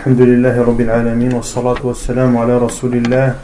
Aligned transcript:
الحمد 0.00 0.20
لله 0.20 0.62
رب 0.62 0.80
العالمين 0.80 1.32
والصلاة 1.32 1.80
والسلام 1.84 2.36
على 2.36 2.58
رسول 2.58 2.92
الله 2.94 3.34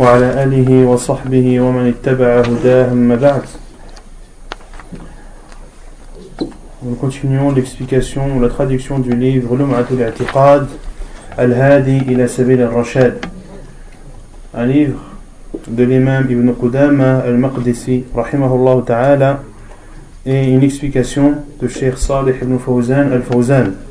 وعلى 0.00 0.28
آله 0.44 0.86
وصحبه 0.86 1.60
ومن 1.60 1.84
اتبع 1.92 2.40
هداه 2.40 2.92
أما 2.92 3.16
بعد 3.16 3.42
Nous 6.82 6.94
continuons 6.94 7.50
l'explication 7.50 8.22
ou 8.34 8.40
la 8.40 8.48
traduction 8.48 8.98
du 8.98 9.14
livre 9.14 9.54
Lum'atul 9.54 10.00
I'tiqad 10.08 10.68
Al-Hadi 11.36 11.98
ila 12.08 12.26
Sabil 12.26 12.62
al-Rashad 12.62 13.20
un 14.54 14.64
livre 14.64 15.00
de 15.68 15.84
l'imam 15.84 16.24
Ibn 16.30 16.54
Qudama 16.54 17.18
al-Maqdisi 17.18 18.04
rahimahullah 18.16 18.84
ta'ala 18.86 19.42
et 20.24 20.48
une 20.48 20.62
explication 20.62 21.34
de 21.60 21.68
Cheikh 21.68 21.98
Salih 21.98 22.36
ibn 22.40 22.58
Fawzan 22.58 23.12
al-Fawzan 23.12 23.89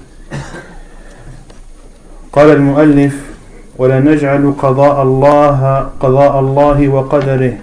قال 2.34 2.50
المؤلف 2.50 3.16
ولا 3.78 4.00
نجعل 4.00 4.54
قضاء 4.58 5.04
الله 5.04 5.90
قضاء 6.00 6.40
الله 6.40 6.88
وقدره 6.90 7.54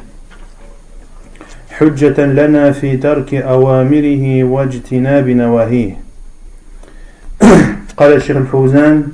حجة 1.70 2.24
لنا 2.24 2.72
في 2.72 2.96
ترك 2.96 3.34
أوامره 3.34 4.44
واجتناب 4.44 5.28
نواهيه. 5.28 5.96
قال 7.96 8.12
الشيخ 8.12 8.36
الفوزان 8.36 9.06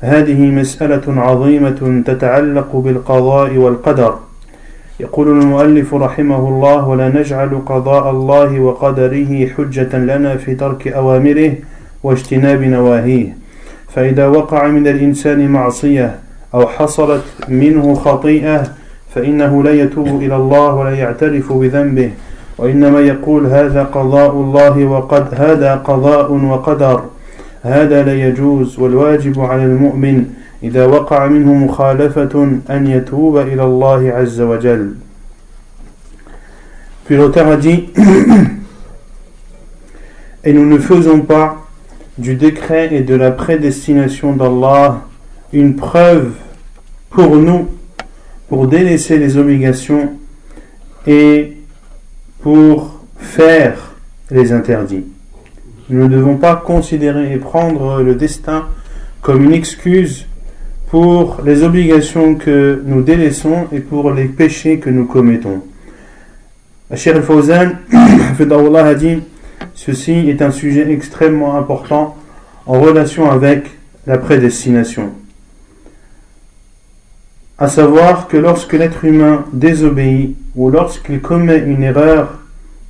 هذه 0.00 0.40
مسألة 0.40 1.20
عظيمة 1.20 2.02
تتعلق 2.06 2.76
بالقضاء 2.76 3.56
والقدر. 3.56 4.18
يقول 5.00 5.28
المؤلف 5.28 5.94
رحمه 5.94 6.48
الله 6.48 6.88
ولا 6.88 7.08
نجعل 7.08 7.62
قضاء 7.66 8.10
الله 8.10 8.60
وقدره 8.60 9.46
حجة 9.46 9.98
لنا 9.98 10.36
في 10.36 10.54
ترك 10.54 10.88
أوامره 10.88 11.54
واجتناب 12.02 12.62
نواهيه. 12.62 13.36
فإذا 13.88 14.26
وقع 14.26 14.66
من 14.68 14.88
الإنسان 14.88 15.48
معصية 15.48 16.18
أو 16.54 16.66
حصلت 16.66 17.22
منه 17.48 17.94
خطيئة 17.94 18.62
فإنه 19.14 19.62
لا 19.62 19.72
يتوب 19.72 20.06
إلى 20.22 20.36
الله 20.36 20.74
ولا 20.74 20.90
يعترف 20.90 21.52
بذنبه. 21.52 22.10
وإنما 22.58 23.00
يقول 23.00 23.46
هذا 23.46 23.82
قضاء 23.82 24.30
الله 24.30 24.84
وقد 24.84 25.34
هذا 25.34 25.74
قضاء 25.74 26.32
وقدر. 26.32 27.02
هذا 27.62 28.02
لا 28.02 28.28
يجوز. 28.28 28.78
والواجب 28.78 29.40
على 29.40 29.64
المؤمن 29.64 30.24
إذا 30.62 30.86
وقع 30.86 31.26
منه 31.26 31.54
مخالفة 31.54 32.48
أن 32.70 32.86
يتوب 32.86 33.36
إلى 33.36 33.64
الله 33.64 34.12
عز 34.16 34.40
وجل. 34.40 34.94
Puis 37.04 37.16
l'auteur 37.16 37.46
Et 40.44 40.52
nous 40.52 40.66
ne 40.66 40.78
faisons 40.78 41.20
pas 41.20 41.61
du 42.22 42.36
décret 42.36 42.94
et 42.94 43.02
de 43.02 43.14
la 43.14 43.32
prédestination 43.32 44.34
d'Allah 44.34 45.02
une 45.52 45.76
preuve 45.76 46.32
pour 47.10 47.36
nous, 47.36 47.68
pour 48.48 48.68
délaisser 48.68 49.18
les 49.18 49.36
obligations 49.36 50.12
et 51.06 51.56
pour 52.40 53.02
faire 53.18 53.96
les 54.30 54.52
interdits. 54.52 55.04
Nous 55.90 56.04
ne 56.04 56.08
devons 56.08 56.36
pas 56.36 56.56
considérer 56.56 57.34
et 57.34 57.36
prendre 57.36 58.00
le 58.00 58.14
destin 58.14 58.68
comme 59.20 59.44
une 59.44 59.52
excuse 59.52 60.26
pour 60.88 61.40
les 61.44 61.62
obligations 61.64 62.36
que 62.36 62.82
nous 62.86 63.02
délaissons 63.02 63.66
et 63.72 63.80
pour 63.80 64.12
les 64.12 64.26
péchés 64.26 64.78
que 64.78 64.90
nous 64.90 65.06
commettons. 65.06 65.62
Cheikh 66.94 67.16
al-Fawzan 67.16 67.72
a 68.76 68.94
dit 68.94 69.18
Ceci 69.74 70.12
est 70.12 70.42
un 70.42 70.50
sujet 70.50 70.90
extrêmement 70.90 71.56
important 71.56 72.16
en 72.66 72.80
relation 72.80 73.30
avec 73.30 73.70
la 74.06 74.18
prédestination. 74.18 75.10
À 77.58 77.68
savoir 77.68 78.28
que 78.28 78.36
lorsque 78.36 78.72
l'être 78.72 79.04
humain 79.04 79.44
désobéit 79.52 80.36
ou 80.56 80.70
lorsqu'il 80.70 81.20
commet 81.20 81.58
une 81.58 81.82
erreur, 81.82 82.40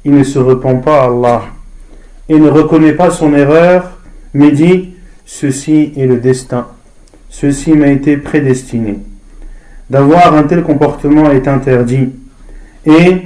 il 0.05 0.15
ne 0.15 0.25
se 0.25 0.39
repent 0.39 0.81
pas 0.81 1.03
à 1.03 1.07
Allah 1.07 1.43
et 2.29 2.39
ne 2.39 2.49
reconnaît 2.49 2.95
pas 2.95 3.11
son 3.11 3.35
erreur, 3.35 3.99
mais 4.33 4.51
dit 4.51 4.95
Ceci 5.27 5.93
est 5.97 6.07
le 6.07 6.19
destin, 6.19 6.67
ceci 7.29 7.73
m'a 7.73 7.89
été 7.89 8.17
prédestiné. 8.17 8.99
D'avoir 9.91 10.35
un 10.35 10.45
tel 10.45 10.63
comportement 10.63 11.31
est 11.31 11.49
interdit 11.49 12.11
et 12.87 13.23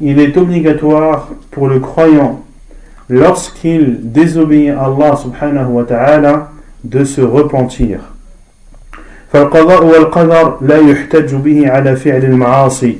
il 0.00 0.20
est 0.20 0.36
obligatoire 0.36 1.30
pour 1.50 1.68
le 1.68 1.80
croyant 1.80 2.43
lorsqu'il 3.08 4.12
désobéit 4.12 4.70
à 4.70 4.84
Allah 4.84 5.16
subhanahu 5.16 5.72
wa 5.72 5.84
ta'ala 5.84 6.48
de 6.84 7.04
se 7.04 7.20
repentir. 7.20 8.00
فالقضاء 9.34 9.84
والقدر 9.84 10.56
لا 10.60 10.76
يحتج 10.78 11.34
به 11.34 11.70
على 11.70 11.96
فعل 11.96 12.24
المعاصي 12.24 12.98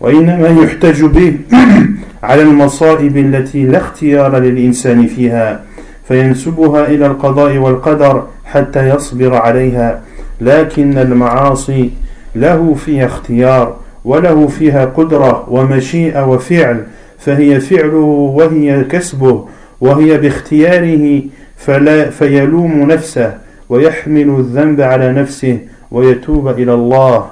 وإنما 0.00 0.48
يحتج 0.48 1.04
به 1.04 1.36
على 2.22 2.42
المصائب 2.42 3.16
التي 3.16 3.66
لا 3.66 3.78
اختيار 3.78 4.38
للإنسان 4.38 5.06
فيها 5.06 5.60
فينسبها 6.08 6.86
إلى 6.86 7.06
القضاء 7.06 7.56
والقدر 7.56 8.26
حتى 8.44 8.88
يصبر 8.88 9.34
عليها 9.34 10.00
لكن 10.40 10.98
المعاصي 10.98 11.90
له 12.34 12.74
فيها 12.74 13.06
اختيار 13.06 13.76
وله 14.04 14.46
فيها 14.46 14.84
قدرة 14.84 15.44
ومشيئة 15.48 16.26
وفعل 16.26 16.84
فهي 17.19 17.59
فعله 17.59 18.33
وهي 18.37 18.83
كسبه 18.83 19.47
وهي 19.81 20.17
باختياره 20.17 21.21
فلا 21.57 22.09
فيلوم 22.09 22.91
نفسه 22.91 23.37
ويحمل 23.69 24.29
الذنب 24.39 24.81
على 24.81 25.11
نفسه 25.11 25.59
ويتوب 25.91 26.47
إلى 26.47 26.73
الله 26.73 27.29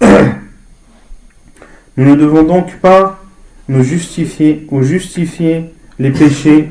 Nous 1.97 2.05
ne 2.05 2.15
devons 2.15 2.43
donc 2.43 2.75
pas 2.75 3.19
nous 3.67 3.83
justifier 3.83 4.67
ou 4.69 4.83
justifier 4.83 5.73
les 5.97 6.11
péchés 6.11 6.69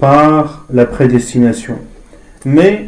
par 0.00 0.66
la 0.72 0.84
prédestination. 0.84 1.78
Mais 2.44 2.86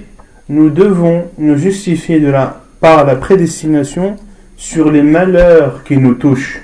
nous 0.49 0.69
devons 0.69 1.27
nous 1.39 1.57
justifier 1.57 2.19
de 2.19 2.29
la, 2.29 2.61
par 2.81 3.05
la 3.05 3.15
prédestination 3.15 4.17
sur 4.57 4.91
les 4.91 5.03
malheurs 5.03 5.84
qui 5.84 5.97
nous 5.97 6.15
touchent. 6.15 6.61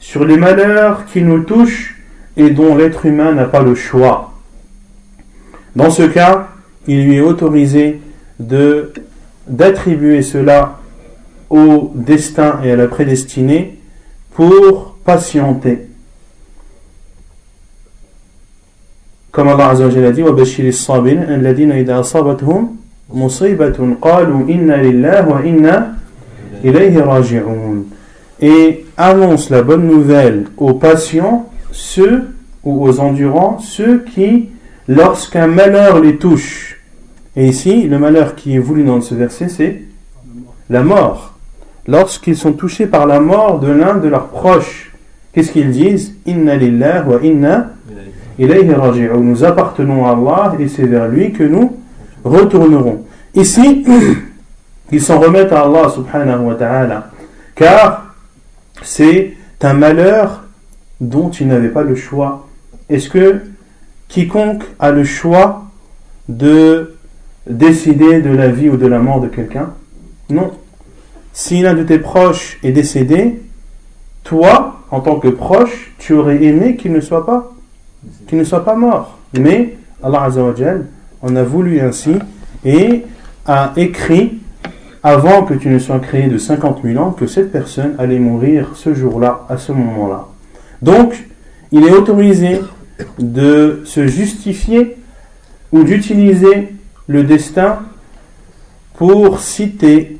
Sur 0.00 0.24
les 0.24 0.36
malheurs 0.36 1.06
qui 1.06 1.22
nous 1.22 1.40
touchent 1.40 1.96
et 2.36 2.50
dont 2.50 2.76
l'être 2.76 3.06
humain 3.06 3.32
n'a 3.32 3.44
pas 3.44 3.62
le 3.62 3.74
choix. 3.74 4.34
Dans 5.74 5.90
ce 5.90 6.02
cas, 6.02 6.48
il 6.86 7.04
lui 7.04 7.16
est 7.16 7.20
autorisé 7.20 8.00
de 8.38 8.92
d'attribuer 9.48 10.22
cela 10.22 10.80
au 11.50 11.92
destin 11.94 12.60
et 12.64 12.72
à 12.72 12.76
la 12.76 12.88
prédestinée 12.88 13.78
pour 14.34 14.96
patienter. 15.04 15.86
Comme 19.30 19.48
Allah 19.48 19.68
Azza 19.68 19.84
wa 19.84 19.90
Jalla 19.90 20.08
a 20.08 20.12
dit 20.12 20.22
وَبَشِّرِ 20.22 20.66
الصَّابِرِينَ 20.66 21.22
الَّذِينَ 21.28 21.72
إِذَا 21.72 22.00
أَصَابَتْهُمْ 22.00 22.76
مُصِيبَةٌ 23.12 23.96
قَالُوا 24.00 24.48
إِنَّا 24.48 24.82
لِلَّهِ 24.82 25.28
وَإِنَّا 25.28 25.94
إِلَيْهِ 26.64 26.98
رَاجِعُونَ 27.04 27.90
Et 28.40 28.84
annonce 29.01 29.49
la 29.49 29.61
bonne 29.63 29.87
nouvelle 29.87 30.45
aux 30.57 30.73
patients, 30.73 31.49
ceux 31.71 32.29
ou 32.63 32.87
aux 32.87 32.99
endurants, 32.99 33.59
ceux 33.59 33.99
qui, 33.99 34.49
lorsqu'un 34.87 35.47
malheur 35.47 35.99
les 35.99 36.17
touche, 36.17 36.81
et 37.35 37.47
ici, 37.47 37.87
le 37.87 37.97
malheur 37.97 38.35
qui 38.35 38.55
est 38.55 38.59
voulu 38.59 38.83
dans 38.83 38.99
ce 39.01 39.15
verset, 39.15 39.47
c'est 39.47 39.83
la 40.69 40.83
mort. 40.83 41.33
Lorsqu'ils 41.87 42.35
sont 42.35 42.53
touchés 42.53 42.87
par 42.87 43.05
la 43.05 43.19
mort 43.19 43.59
de 43.59 43.71
l'un 43.71 43.95
de 43.95 44.09
leurs 44.09 44.27
proches, 44.27 44.91
qu'est-ce 45.33 45.51
qu'ils 45.51 45.71
disent? 45.71 46.15
Inna 46.25 46.55
lillah 46.57 47.05
wa 47.07 47.19
inna 47.23 47.71
ilayhi 48.37 48.73
raji'un. 48.73 49.17
Nous 49.17 49.43
appartenons 49.45 50.05
à 50.05 50.11
Allah 50.11 50.55
et 50.59 50.67
c'est 50.67 50.85
vers 50.85 51.07
lui 51.07 51.31
que 51.31 51.43
nous 51.43 51.77
retournerons. 52.25 53.05
Ici, 53.33 53.85
ils 54.91 55.01
s'en 55.01 55.19
remettent 55.19 55.53
à 55.53 55.61
Allah 55.61 55.89
subhanahu 55.89 56.47
wa 56.47 56.55
ta'ala, 56.55 57.11
car 57.55 58.00
c'est 58.83 59.33
un 59.61 59.73
malheur 59.73 60.43
dont 60.99 61.29
ils 61.29 61.47
n'avaient 61.47 61.69
pas 61.69 61.83
le 61.83 61.95
choix. 61.95 62.47
Est-ce 62.89 63.09
que 63.09 63.41
quiconque 64.07 64.63
a 64.79 64.91
le 64.91 65.03
choix 65.03 65.65
de 66.29 66.95
décider 67.47 68.21
de 68.21 68.29
la 68.29 68.47
vie 68.49 68.69
ou 68.69 68.77
de 68.77 68.87
la 68.87 68.99
mort 68.99 69.21
de 69.21 69.27
quelqu'un? 69.27 69.73
Non. 70.29 70.51
Si 71.33 71.61
l'un 71.61 71.73
de 71.73 71.83
tes 71.83 71.99
proches 71.99 72.59
est 72.63 72.71
décédé, 72.71 73.41
toi, 74.23 74.81
en 74.91 74.99
tant 74.99 75.19
que 75.19 75.29
proche, 75.29 75.93
tu 75.97 76.13
aurais 76.13 76.43
aimé 76.43 76.75
qu'il 76.75 76.91
ne 76.91 76.99
soit 77.01 77.25
pas, 77.25 77.51
qu'il 78.27 78.37
ne 78.37 78.43
soit 78.43 78.65
pas 78.65 78.75
mort. 78.75 79.17
Mais 79.33 79.77
Allah 80.03 80.29
en 81.21 81.35
a 81.35 81.43
voulu 81.43 81.79
ainsi 81.79 82.15
et 82.65 83.05
a 83.45 83.73
écrit 83.75 84.40
avant 85.03 85.43
que 85.43 85.53
tu 85.53 85.69
ne 85.69 85.79
sois 85.79 85.99
créé 85.99 86.27
de 86.27 86.37
50 86.37 86.81
000 86.83 87.03
ans 87.03 87.11
que 87.11 87.25
cette 87.25 87.51
personne 87.51 87.95
allait 87.97 88.19
mourir 88.19 88.71
ce 88.75 88.93
jour-là, 88.93 89.45
à 89.49 89.57
ce 89.57 89.71
moment-là. 89.71 90.27
Donc, 90.81 91.27
il 91.71 91.85
est 91.85 91.91
autorisé 91.91 92.61
de 93.17 93.81
se 93.85 94.05
justifier 94.07 94.97
ou 95.71 95.83
d'utiliser 95.83 96.69
le 97.07 97.23
destin 97.23 97.79
pour 98.95 99.39
citer 99.39 100.17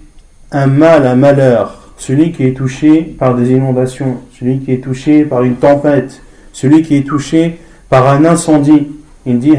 un 0.52 0.68
mal, 0.68 1.06
un 1.06 1.16
malheur, 1.16 1.94
celui 1.98 2.32
qui 2.32 2.46
est 2.46 2.58
touché 2.58 3.04
par 3.04 3.36
des 3.36 3.52
inondations, 3.52 4.18
celui 4.38 4.60
qui 4.60 4.74
est 4.74 4.84
touché 4.84 5.24
par 5.24 5.44
une 5.44 5.56
tempête, 5.56 6.22
celui 6.52 6.82
qui 6.82 6.98
est 6.98 7.08
touché 7.08 7.60
par 7.90 8.10
un 8.10 8.26
incendie. 8.26 8.88
Il 9.26 9.38
dit 9.38 9.54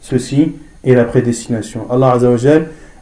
Ceci 0.00 0.52
est 0.84 0.94
la 0.94 1.04
prédestination. 1.04 1.86
Allah 1.90 2.18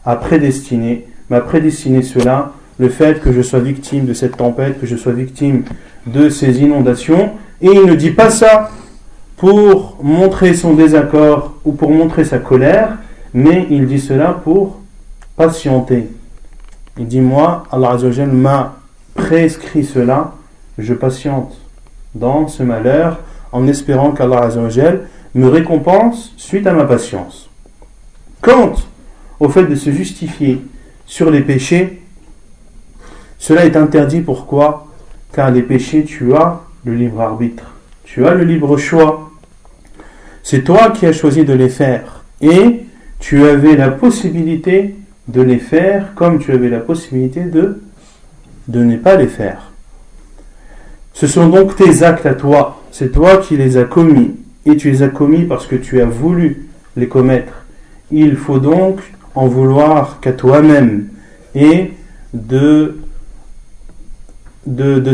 a 0.04 0.16
prédestiné, 0.16 1.06
m'a 1.30 1.40
prédestiné 1.40 2.02
cela, 2.02 2.52
le 2.78 2.88
fait 2.88 3.20
que 3.20 3.32
je 3.32 3.42
sois 3.42 3.60
victime 3.60 4.06
de 4.06 4.14
cette 4.14 4.36
tempête, 4.36 4.80
que 4.80 4.86
je 4.86 4.96
sois 4.96 5.12
victime 5.12 5.64
de 6.06 6.28
ces 6.28 6.60
inondations. 6.60 7.32
Et 7.60 7.68
il 7.68 7.86
ne 7.86 7.94
dit 7.94 8.10
pas 8.10 8.30
ça 8.30 8.70
pour 9.36 9.98
montrer 10.02 10.54
son 10.54 10.74
désaccord 10.74 11.54
ou 11.64 11.72
pour 11.72 11.90
montrer 11.90 12.24
sa 12.24 12.38
colère, 12.38 12.98
mais 13.34 13.66
il 13.70 13.86
dit 13.86 14.00
cela 14.00 14.40
pour 14.44 14.80
patienter. 15.36 16.08
Il 16.98 17.06
dit 17.06 17.20
Moi, 17.20 17.64
Allah 17.70 17.96
m'a 18.26 18.76
prescrit 19.14 19.84
cela, 19.84 20.34
je 20.78 20.94
patiente 20.94 21.56
dans 22.14 22.48
ce 22.48 22.62
malheur 22.62 23.20
en 23.52 23.66
espérant 23.66 24.12
qu'Allah 24.12 24.48
me 25.34 25.48
récompense 25.48 26.32
suite 26.36 26.66
à 26.66 26.72
ma 26.72 26.84
patience. 26.84 27.48
Quant 28.40 28.74
au 29.42 29.48
fait 29.48 29.64
de 29.64 29.74
se 29.74 29.90
justifier 29.90 30.60
sur 31.04 31.28
les 31.28 31.40
péchés, 31.40 32.00
cela 33.40 33.64
est 33.64 33.76
interdit. 33.76 34.20
Pourquoi? 34.20 34.86
Car 35.32 35.50
les 35.50 35.62
péchés, 35.62 36.04
tu 36.04 36.32
as 36.34 36.60
le 36.84 36.94
libre 36.94 37.20
arbitre, 37.20 37.74
tu 38.04 38.24
as 38.24 38.34
le 38.34 38.44
libre 38.44 38.76
choix. 38.76 39.32
C'est 40.44 40.62
toi 40.62 40.90
qui 40.90 41.06
as 41.06 41.12
choisi 41.12 41.44
de 41.44 41.54
les 41.54 41.68
faire 41.68 42.22
et 42.40 42.84
tu 43.18 43.44
avais 43.44 43.74
la 43.74 43.88
possibilité 43.88 44.94
de 45.26 45.42
les 45.42 45.58
faire 45.58 46.14
comme 46.14 46.38
tu 46.38 46.52
avais 46.52 46.68
la 46.68 46.78
possibilité 46.78 47.42
de, 47.42 47.82
de 48.68 48.84
ne 48.84 48.96
pas 48.96 49.16
les 49.16 49.26
faire. 49.26 49.72
Ce 51.14 51.26
sont 51.26 51.48
donc 51.48 51.74
tes 51.74 52.04
actes 52.04 52.26
à 52.26 52.34
toi, 52.34 52.80
c'est 52.92 53.10
toi 53.10 53.38
qui 53.38 53.56
les 53.56 53.76
as 53.76 53.84
commis 53.84 54.36
et 54.66 54.76
tu 54.76 54.88
les 54.88 55.02
as 55.02 55.08
commis 55.08 55.46
parce 55.46 55.66
que 55.66 55.74
tu 55.74 56.00
as 56.00 56.06
voulu 56.06 56.68
les 56.96 57.08
commettre. 57.08 57.64
Il 58.12 58.36
faut 58.36 58.60
donc 58.60 59.00
en 59.34 59.46
vouloir 59.46 60.20
qu'à 60.20 60.32
toi-même 60.32 61.08
et 61.54 61.92
de, 62.34 62.96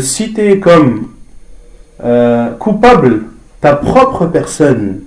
citer 0.00 0.60
comme 0.60 1.08
euh, 2.04 2.50
coupable 2.52 3.22
ta 3.60 3.74
propre 3.74 4.26
personne 4.26 5.00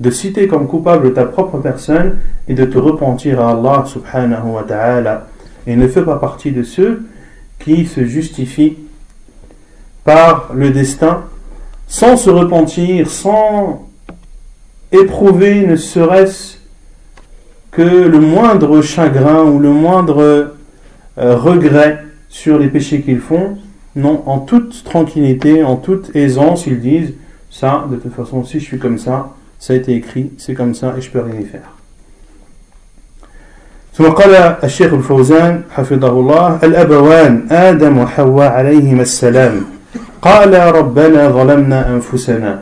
de 0.00 0.10
citer 0.10 0.46
comme 0.46 0.66
coupable 0.68 1.14
ta 1.14 1.24
propre 1.24 1.58
personne 1.58 2.18
et 2.48 2.54
de 2.54 2.64
te 2.64 2.78
repentir 2.78 3.40
à 3.40 3.52
Allah 3.52 3.84
subhanahu 3.86 4.50
wa 4.50 4.62
ta'ala. 4.62 5.26
Et 5.66 5.76
ne 5.76 5.88
fais 5.88 6.02
pas 6.02 6.16
partie 6.16 6.52
de 6.52 6.62
ceux 6.62 7.06
qui 7.58 7.86
se 7.86 8.04
justifient 8.04 8.76
par 10.04 10.50
le 10.54 10.70
destin 10.70 11.24
sans 11.88 12.16
se 12.16 12.30
repentir, 12.30 13.10
sans 13.10 13.88
éprouver 14.92 15.66
ne 15.66 15.76
serait-ce 15.76 16.55
que 17.75 17.81
le 17.81 18.19
moindre 18.19 18.81
chagrin 18.81 19.43
ou 19.43 19.59
le 19.59 19.69
moindre 19.69 20.53
euh, 21.17 21.35
regret 21.35 22.03
sur 22.29 22.57
les 22.59 22.67
péchés 22.67 23.01
qu'ils 23.01 23.19
font. 23.19 23.57
Non, 23.95 24.23
en 24.25 24.39
toute 24.39 24.83
tranquillité, 24.83 25.63
en 25.63 25.75
toute 25.75 26.15
aisance, 26.15 26.65
ils 26.67 26.79
disent 26.79 27.13
ça, 27.49 27.85
de 27.91 27.97
toute 27.97 28.13
façon, 28.13 28.43
si 28.45 28.59
je 28.59 28.65
suis 28.65 28.79
comme 28.79 28.97
ça, 28.97 29.33
ça 29.59 29.73
a 29.73 29.75
été 29.75 29.93
écrit, 29.93 30.31
c'est 30.37 30.53
comme 30.53 30.73
ça 30.73 30.95
et 30.97 31.01
je 31.01 31.11
peux 31.11 31.21
rien 31.21 31.39
y 31.39 31.45
faire. 31.45 31.69
ثم 33.93 34.09
قال 34.09 34.55
الشيخ 34.63 34.93
الفوزان 34.93 35.61
حفظه 35.75 36.09
الله 36.09 36.59
الأبوان 36.63 37.47
آدم 37.51 37.97
وحواء 37.97 38.51
عليهما 38.51 39.01
السلام 39.01 39.61
قال 40.21 40.75
ربنا 40.75 41.29
ظلمنا 41.29 41.89
أنفسنا 41.89 42.59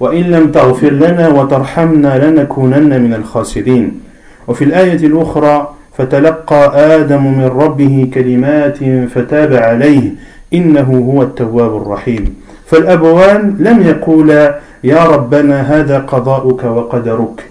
وإن 0.00 0.22
لم 0.22 0.50
تغفر 0.52 0.90
لنا 0.90 1.28
وترحمنا 1.28 2.30
لنكونن 2.30 3.02
من 3.02 3.14
الخاسرين 3.14 4.00
وفي 4.47 4.63
الآية 4.63 5.07
الأخرى 5.07 5.73
فتلقى 5.97 6.95
آدم 6.95 7.23
من 7.23 7.45
ربه 7.45 8.09
كلمات 8.13 8.77
فتاب 9.15 9.53
عليه 9.53 10.11
إنه 10.53 11.11
هو 11.13 11.21
التواب 11.21 11.77
الرحيم. 11.77 12.35
فالأبوان 12.65 13.55
لم 13.59 13.81
يقولا 13.81 14.59
يا 14.83 15.05
ربنا 15.05 15.61
هذا 15.61 15.99
قضاؤك 15.99 16.63
وقدرك. 16.63 17.43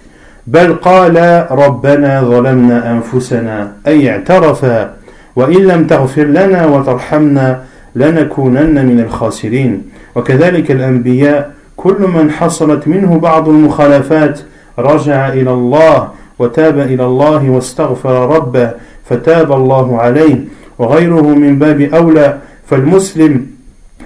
بل 0.47 0.73
قال 0.73 1.45
ربنا 1.51 2.21
ظلمنا 2.21 2.91
أنفسنا 2.91 3.71
أي 3.87 4.09
اعترفا 4.09 4.93
وإن 5.35 5.61
لم 5.67 5.87
تغفر 5.87 6.23
لنا 6.23 6.65
وترحمنا 6.65 7.59
لنكونن 7.95 8.85
من 8.85 8.99
الخاسرين. 8.99 9.81
وكذلك 10.15 10.71
الأنبياء 10.71 11.51
كل 11.77 12.07
من 12.15 12.31
حصلت 12.31 12.87
منه 12.87 13.17
بعض 13.19 13.49
المخالفات 13.49 14.39
رجع 14.79 15.29
إلى 15.29 15.51
الله 15.51 16.07
وتاب 16.39 16.79
إلى 16.79 17.05
الله 17.05 17.49
واستغفر 17.49 18.35
ربه 18.35 18.71
فتاب 19.05 19.51
الله 19.51 19.97
عليه. 19.99 20.39
وغيره 20.79 21.21
من 21.21 21.59
باب 21.59 21.81
أولى 21.81 22.37
فالمسلم 22.67 23.45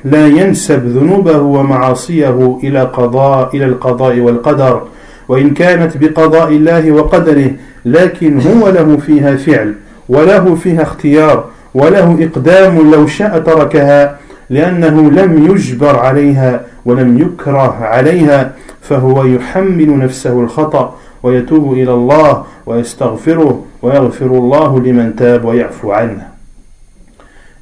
لا 0.06 0.28
ينسب 0.28 0.86
ذنوبه 0.86 1.40
ومعاصيه 1.40 2.60
إلى 2.64 2.82
قضاء 2.82 3.56
إلى 3.56 3.66
القضاء 3.66 4.20
والقدر. 4.20 4.82
وإن 5.30 5.54
كانت 5.54 5.98
بقضاء 5.98 6.50
الله 6.50 6.92
وقدره 6.92 7.52
لكن 7.86 8.42
هو 8.42 8.70
له 8.70 8.98
فيها 8.98 9.36
فعل 9.36 9.76
وله 10.10 10.56
فيها 10.56 10.82
اختيار 10.82 11.46
وله 11.74 12.18
إقدام 12.20 12.92
لو 12.92 13.08
شاء 13.08 13.40
تركها 13.40 14.18
لأنه 14.50 15.12
لم 15.12 15.46
يجبر 15.52 15.96
عليها 16.00 16.62
ولم 16.86 17.18
يكره 17.18 17.78
عليها 17.82 18.52
فهو 18.82 19.26
يحمل 19.26 19.98
نفسه 19.98 20.42
الخطأ. 20.42 20.96
ويتوب 21.27 21.73
إلى 21.73 21.93
الله 21.93 22.45
ويستغفره 22.67 23.65
ويغفر 23.83 24.27
الله 24.27 24.81
لمن 24.81 25.17
تاب 25.17 25.45
ويعفو 25.45 25.93
عنه. 25.93 26.29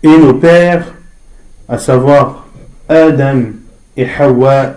Et 0.02 0.16
nos 0.16 0.34
pères 0.34 0.94
à 1.69 1.78
savoir 1.78 2.46
Adam 2.88 3.42
et 3.96 4.06
Hawa, 4.19 4.75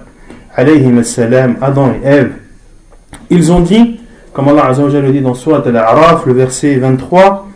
alayhim 0.55 1.01
salam, 1.03 1.55
Adam 1.61 1.93
et 1.93 2.07
Ève, 2.07 2.31
ils 3.29 3.51
ont 3.51 3.61
dit, 3.61 3.99
comme 4.33 4.49
Allah 4.49 4.65
Azza 4.65 4.83
le 4.83 5.11
dit 5.11 5.21
dans 5.21 5.33
Surat 5.33 5.63
Al-A'raf, 5.65 6.25
le 6.25 6.33
verset 6.33 6.75
23, 6.75 7.47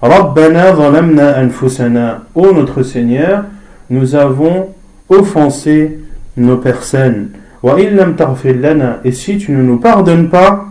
Rabbana 0.00 0.76
zalamna 0.76 1.38
anfusana, 1.42 2.22
ô 2.34 2.52
notre 2.52 2.82
Seigneur, 2.82 3.44
nous 3.90 4.14
avons 4.14 4.68
offensé 5.08 5.98
nos 6.36 6.56
personnes. 6.58 7.30
Wa 7.62 7.80
illam 7.80 8.14
lana, 8.44 9.00
et 9.04 9.12
si 9.12 9.38
tu 9.38 9.52
ne 9.52 9.62
nous 9.62 9.78
pardonnes 9.78 10.28
pas, 10.28 10.66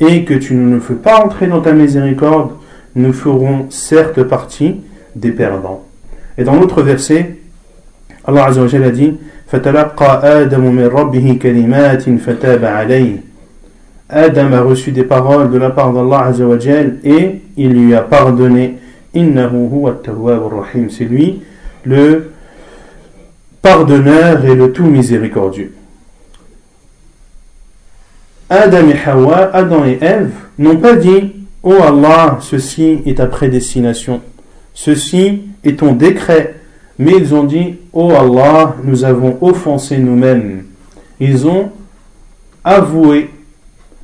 et 0.00 0.24
que 0.24 0.34
tu 0.34 0.54
ne 0.54 0.74
nous 0.74 0.80
fais 0.80 0.94
pas 0.94 1.24
entrer 1.24 1.46
dans 1.46 1.60
ta 1.60 1.72
miséricorde, 1.72 2.52
nous 2.96 3.12
ferons 3.12 3.66
certes 3.70 4.22
partie 4.22 4.76
des 5.16 5.30
perdants. 5.30 5.84
Et 6.36 6.44
dans 6.44 6.54
l'autre 6.56 6.82
verset, 6.82 7.36
Allah 8.26 8.46
a 8.46 8.90
dit 8.90 9.14
Adam 14.08 14.52
a 14.52 14.60
reçu 14.60 14.92
des 14.92 15.04
paroles 15.04 15.50
de 15.50 15.58
la 15.58 15.70
part 15.70 15.92
d'Allah 15.92 16.26
Azza 16.26 16.46
wa 16.46 16.56
et 17.04 17.40
il 17.56 17.72
lui 17.72 17.94
a 17.94 18.00
pardonné. 18.02 18.78
C'est 19.14 21.04
lui 21.04 21.42
le 21.84 22.30
pardonneur 23.62 24.44
et 24.44 24.54
le 24.54 24.72
tout 24.72 24.86
miséricordieux. 24.86 25.72
Adam 28.50 28.88
et 28.88 29.08
Hawa, 29.08 29.50
Adam 29.52 29.84
et 29.84 29.98
Ève, 30.00 30.32
n'ont 30.58 30.76
pas 30.76 30.96
dit 30.96 31.32
Oh 31.62 31.76
Allah, 31.82 32.38
ceci 32.40 33.00
est 33.06 33.16
ta 33.16 33.26
prédestination, 33.26 34.20
ceci 34.74 35.42
est 35.64 35.78
ton 35.78 35.92
décret, 35.92 36.56
mais 36.98 37.12
ils 37.16 37.34
ont 37.34 37.44
dit 37.44 37.76
Oh 37.92 38.12
Allah, 38.12 38.76
nous 38.84 39.04
avons 39.04 39.38
offensé 39.40 39.98
nous-mêmes. 39.98 40.64
Ils 41.20 41.46
ont 41.46 41.70
avoué 42.64 43.30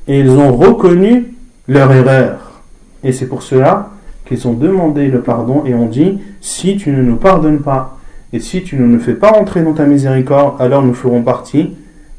et 0.07 0.19
ils 0.19 0.31
ont 0.31 0.55
reconnu 0.55 1.33
leur 1.67 1.91
erreur. 1.91 2.61
Et 3.03 3.11
c'est 3.11 3.27
pour 3.27 3.43
cela 3.43 3.91
qu'ils 4.25 4.47
ont 4.47 4.53
demandé 4.53 5.07
le 5.07 5.21
pardon 5.21 5.63
et 5.65 5.75
ont 5.75 5.87
dit 5.87 6.19
Si 6.41 6.77
tu 6.77 6.89
ne 6.91 7.03
nous 7.03 7.17
pardonnes 7.17 7.61
pas 7.61 7.97
et 8.33 8.39
si 8.39 8.63
tu 8.63 8.75
ne 8.77 8.85
nous 8.85 8.99
fais 8.99 9.13
pas 9.13 9.33
entrer 9.33 9.61
dans 9.61 9.73
ta 9.73 9.85
miséricorde, 9.85 10.61
alors 10.61 10.83
nous 10.83 10.93
ferons 10.93 11.21
partie 11.21 11.71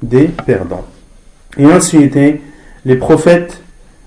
des 0.02 0.24
perdants. 0.28 0.84
Et 1.58 1.64
ainsi 1.64 1.98
étaient 1.98 2.40
les 2.84 2.96
prophètes 2.96 3.62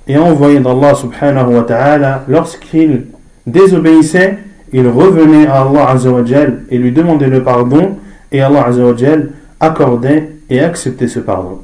et 0.07 0.17
envoyés 0.17 0.59
d'Allah 0.59 0.95
subhanahu 0.95 1.55
wa 1.55 1.63
ta'ala 1.63 2.23
lorsqu'ils 2.27 3.05
désobéissaient 3.47 4.37
il 4.75 4.89
revenait 4.89 5.47
à 5.47 5.61
Allah 5.61 5.89
Azzawajal 5.91 6.65
et 6.69 6.77
lui 6.77 6.91
demandait 6.91 7.29
le 7.29 7.43
pardon, 7.43 7.97
et 8.31 8.41
Allah 8.41 8.65
Azzawajal 8.65 9.31
accordait 9.61 10.31
et 10.49 10.59
acceptait 10.59 11.07
ce 11.07 11.19
pardon. 11.19 11.61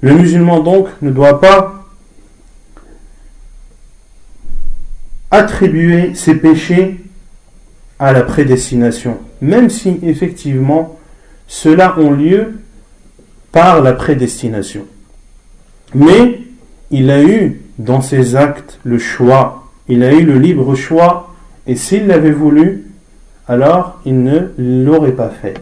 Le 0.00 0.14
musulman 0.14 0.60
donc 0.60 0.86
ne 1.02 1.10
doit 1.10 1.40
pas 1.40 1.84
attribuer 5.32 6.14
ses 6.14 6.36
péchés 6.36 7.00
à 7.98 8.12
la 8.12 8.22
prédestination, 8.22 9.18
même 9.40 9.68
si 9.68 9.98
effectivement 10.04 10.96
cela 11.48 11.98
ont 11.98 12.12
lieu 12.12 12.60
par 13.50 13.82
la 13.82 13.94
prédestination. 13.94 14.86
Mais 15.94 16.40
il 16.90 17.10
a 17.10 17.22
eu 17.22 17.62
dans 17.78 18.00
ses 18.00 18.36
actes 18.36 18.78
le 18.84 18.98
choix, 18.98 19.64
il 19.88 20.02
a 20.02 20.12
eu 20.12 20.24
le 20.24 20.38
libre 20.38 20.74
choix, 20.74 21.34
et 21.66 21.76
s'il 21.76 22.06
l'avait 22.06 22.32
voulu, 22.32 22.90
alors 23.46 24.00
il 24.04 24.22
ne 24.22 24.52
l'aurait 24.58 25.12
pas 25.12 25.30
fait. 25.30 25.54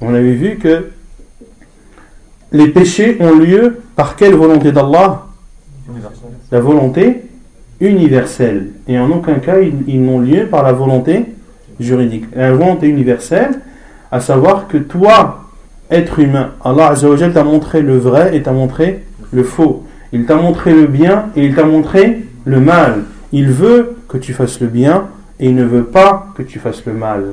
On 0.00 0.14
avait 0.14 0.34
vu 0.34 0.56
que 0.56 0.90
les 2.52 2.68
péchés 2.68 3.16
ont 3.20 3.34
lieu 3.34 3.80
par 3.96 4.16
quelle 4.16 4.34
volonté 4.34 4.70
d'Allah? 4.72 5.26
La 6.50 6.60
volonté 6.60 7.22
universelle. 7.80 8.68
Et 8.86 8.98
en 8.98 9.10
aucun 9.10 9.34
cas, 9.34 9.56
ils, 9.60 10.02
n'ont 10.02 10.20
lieu 10.20 10.46
par 10.46 10.62
la 10.62 10.72
volonté 10.72 11.26
juridique. 11.80 12.26
La 12.34 12.52
volonté 12.52 12.88
universelle, 12.88 13.60
à 14.10 14.20
savoir 14.20 14.68
que 14.68 14.78
toi, 14.78 15.44
être 15.90 16.18
humain, 16.20 16.52
Allah 16.64 16.94
t'a 17.32 17.44
montré 17.44 17.82
le 17.82 17.98
vrai 17.98 18.36
et 18.36 18.42
t'a 18.42 18.52
montré 18.52 19.04
le 19.34 19.42
faux. 19.42 19.84
Il 20.12 20.26
t'a 20.26 20.36
montré 20.36 20.72
le 20.72 20.86
bien 20.86 21.26
et 21.36 21.44
il 21.44 21.54
t'a 21.54 21.64
montré 21.64 22.24
le 22.44 22.60
mal. 22.60 23.04
Il 23.32 23.50
veut 23.50 23.96
que 24.08 24.16
tu 24.16 24.32
fasses 24.32 24.60
le 24.60 24.68
bien 24.68 25.08
et 25.40 25.48
il 25.48 25.54
ne 25.54 25.64
veut 25.64 25.84
pas 25.84 26.28
que 26.36 26.42
tu 26.42 26.58
fasses 26.58 26.84
le 26.86 26.92
mal. 26.92 27.24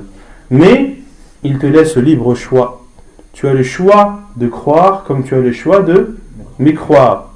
Mais 0.49 0.95
il 1.43 1.59
te 1.59 1.65
laisse 1.65 1.97
libre 1.97 2.35
choix. 2.35 2.83
Tu 3.33 3.47
as 3.47 3.53
le 3.53 3.63
choix 3.63 4.21
de 4.35 4.47
croire 4.47 5.03
comme 5.05 5.23
tu 5.23 5.35
as 5.35 5.39
le 5.39 5.51
choix 5.51 5.81
de 5.81 6.17
mécroire. 6.59 7.33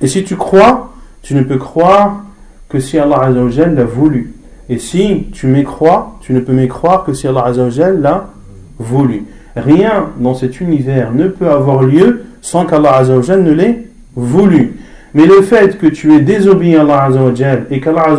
Et 0.00 0.06
si 0.06 0.24
tu 0.24 0.36
crois, 0.36 0.92
tu 1.22 1.34
ne 1.34 1.42
peux 1.42 1.58
croire 1.58 2.22
que 2.68 2.80
si 2.80 2.98
Allah 2.98 3.28
l'a 3.28 3.84
voulu. 3.84 4.34
Et 4.68 4.78
si 4.78 5.26
tu 5.32 5.46
mécrois, 5.46 6.18
tu 6.20 6.32
ne 6.32 6.40
peux 6.40 6.52
mécroire 6.52 7.04
que 7.04 7.12
si 7.12 7.26
Allah 7.26 7.52
l'a 8.00 8.28
voulu. 8.78 9.24
Rien 9.56 10.10
dans 10.18 10.34
cet 10.34 10.60
univers 10.60 11.12
ne 11.12 11.28
peut 11.28 11.48
avoir 11.48 11.82
lieu 11.82 12.24
sans 12.42 12.66
qu'Allah 12.66 13.02
ne 13.02 13.50
l'ait 13.50 13.85
voulu. 14.16 14.78
Mais 15.14 15.26
le 15.26 15.42
fait 15.42 15.78
que 15.78 15.86
tu 15.86 16.14
aies 16.14 16.20
désobéi 16.20 16.76
à 16.76 16.82
Allah 16.82 17.08
et 17.70 17.80
qu'Allah 17.80 18.16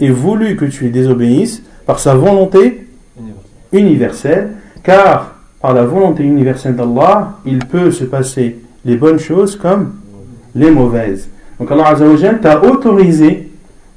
ait 0.00 0.10
voulu 0.10 0.56
que 0.56 0.64
tu 0.64 0.84
les 0.84 0.90
désobéisses 0.90 1.62
par 1.84 1.98
sa 1.98 2.14
volonté 2.14 2.86
universelle, 3.72 4.50
car 4.82 5.34
par 5.60 5.74
la 5.74 5.84
volonté 5.84 6.22
universelle 6.22 6.76
d'Allah, 6.76 7.34
il 7.44 7.58
peut 7.58 7.90
se 7.90 8.04
passer 8.04 8.58
les 8.84 8.96
bonnes 8.96 9.18
choses 9.18 9.56
comme 9.56 9.94
les 10.54 10.70
mauvaises. 10.70 11.28
Donc 11.58 11.70
Allah 11.70 11.94
t'a 12.40 12.62
autorisé 12.64 13.50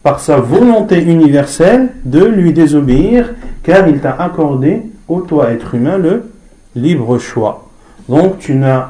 par 0.04 0.20
sa 0.20 0.38
volonté 0.38 1.02
universelle 1.02 1.90
de 2.04 2.24
lui 2.24 2.54
désobéir, 2.54 3.34
car 3.64 3.88
il 3.88 4.00
t'a 4.00 4.12
accordé 4.12 4.84
au 5.08 5.22
toi 5.22 5.52
être 5.52 5.74
humain 5.74 5.98
le 5.98 6.24
libre 6.76 7.18
choix. 7.18 7.70
Donc 8.08 8.40
tu 8.40 8.54
n'as 8.54 8.90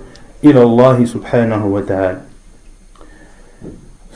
إلى 0.43 0.61
الله 0.63 1.05
سبحانه 1.05 1.65
وتعالى. 1.65 2.21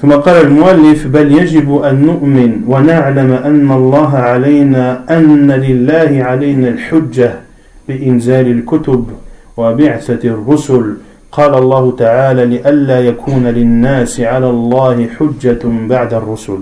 ثم 0.01 0.11
قال 0.11 0.45
المؤلف 0.45 1.07
بل 1.07 1.31
يجب 1.31 1.81
أن 1.81 2.05
نؤمن 2.05 2.63
ونعلم 2.67 3.31
أن 3.33 3.71
الله 3.71 4.17
علينا 4.17 5.05
أن 5.09 5.51
لله 5.51 6.23
علينا 6.23 6.67
الحجة 6.67 7.39
بإنزال 7.87 8.47
الكتب 8.47 9.09
وبعثة 9.57 10.29
الرسل. 10.29 10.97
قال 11.31 11.53
الله 11.53 11.95
تعالى 11.95 12.45
لئلا 12.45 12.99
يكون 12.99 13.47
للناس 13.47 14.19
على 14.19 14.49
الله 14.49 15.07
حجة 15.19 15.63
بعد 15.63 16.13
الرسل. 16.13 16.59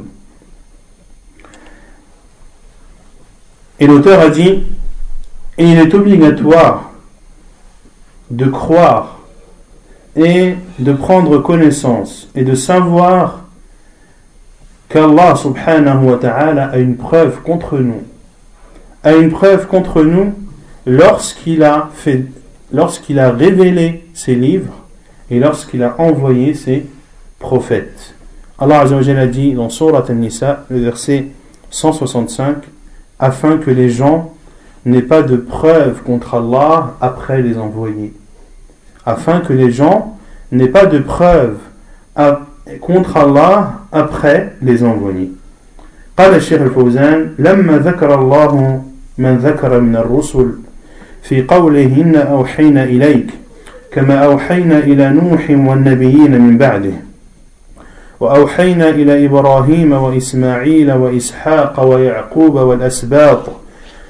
Et 3.80 3.88
l'auteur 3.88 4.20
a 4.20 4.30
dit, 4.30 4.64
et 5.58 5.64
il 5.66 5.78
est 5.80 5.94
obligatoire 5.94 6.92
de 8.32 8.46
croire 8.46 9.20
et 10.16 10.56
de 10.80 10.94
prendre 10.94 11.40
connaissance 11.40 12.30
et 12.36 12.44
de 12.44 12.56
savoir 12.56 13.46
qu'Allah 14.90 15.36
subhanahu 15.36 16.06
wa 16.06 16.18
ta'ala 16.18 16.66
a 16.68 16.78
une 16.78 16.98
preuve 16.98 17.42
contre 17.42 17.80
nous. 17.80 18.04
A 19.04 19.14
une 19.16 19.32
preuve 19.32 19.68
contre 19.68 20.04
nous 20.04 20.34
lorsqu'il 20.86 21.64
a 21.64 21.90
fait, 21.94 22.26
lorsqu'il 22.72 23.20
a 23.20 23.32
révélé 23.32 24.06
ses 24.14 24.36
livres 24.36 24.74
et 25.32 25.40
lorsqu'il 25.40 25.84
a 25.84 25.96
envoyé 26.00 26.54
ses 26.54 26.86
prophètes. 27.40 28.14
Allah 28.60 28.82
a 28.82 29.26
dit 29.28 29.54
dans 29.54 29.70
Surat 29.70 30.06
An-Nisa, 30.10 30.66
le 30.70 30.80
verset 30.80 31.28
165, 31.72 32.58
afin 33.20 33.58
que 33.58 33.72
les 33.72 33.90
gens 33.90 34.34
n'aient 34.86 35.02
pas 35.02 35.24
de 35.24 35.38
preuve 35.38 36.04
contre 36.04 36.36
Allah 36.36 36.96
après 37.02 37.42
les 37.42 37.58
envoyer 37.58 38.14
afin 39.06 39.42
que 39.42 39.54
les 39.54 39.72
gens 39.72 40.18
n'aient 40.52 40.68
pas 40.68 40.86
de 40.86 41.00
preuves 41.00 41.58
contre 42.82 43.18
Allah 43.18 43.74
après 43.92 44.54
les 44.62 44.84
envoyer. 44.84 45.32
قال 46.18 46.36
الشيخ 46.36 46.62
الفوزان 46.62 47.34
لما 47.40 47.78
ذكر 47.78 48.20
الله 48.22 48.82
من 49.18 49.38
ذكر 49.38 49.80
من 49.80 49.96
الرسل 49.96 50.52
في 51.24 51.42
قوله 51.42 51.86
إن 51.86 52.16
أوحينا 52.16 52.84
إليك 52.84 53.30
كما 53.92 54.16
أوحينا 54.26 54.78
إلى 54.78 55.10
نوح 55.10 55.50
والنبيين 55.50 56.42
من 56.42 56.58
بعده 56.58 56.94
وأوحينا 58.20 58.90
إلى 58.90 59.26
إبراهيم 59.26 59.92
وإسماعيل 59.94 60.92
وإسحاق 60.92 61.84
ويعقوب 61.84 62.56
والأسباط 62.56 63.40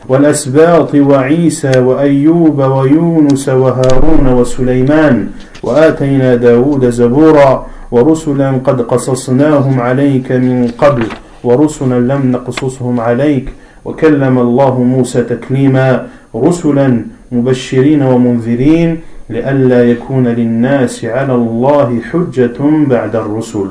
والأسباط 0.09 0.95
وعيسى 0.95 1.79
وأيوب 1.79 2.59
ويونس 2.59 3.49
وهارون 3.49 4.27
وسليمان 4.33 5.27
وآتينا 5.63 6.35
داود 6.35 6.89
زبورا 6.89 7.65
ورسلا 7.91 8.51
قد 8.51 8.81
قصصناهم 8.81 9.79
عليك 9.79 10.31
من 10.31 10.67
قبل 10.77 11.05
ورسلا 11.43 11.99
لم 12.13 12.31
نقصصهم 12.31 12.99
عليك 12.99 13.49
وكلم 13.85 14.39
الله 14.39 14.83
موسى 14.83 15.21
تكليما 15.23 16.07
رسلا 16.35 17.05
مبشرين 17.31 18.01
ومنذرين 18.01 18.99
لئلا 19.29 19.91
يكون 19.91 20.27
للناس 20.27 21.05
على 21.05 21.35
الله 21.35 22.01
حجة 22.11 22.59
بعد 22.87 23.15
الرسل. 23.15 23.67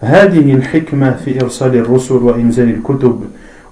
هذه 0.00 0.54
الحكمة 0.54 1.10
في 1.24 1.42
إرسال 1.42 1.76
الرسل 1.76 2.14
وإنزال 2.14 2.68
الكتب 2.70 3.20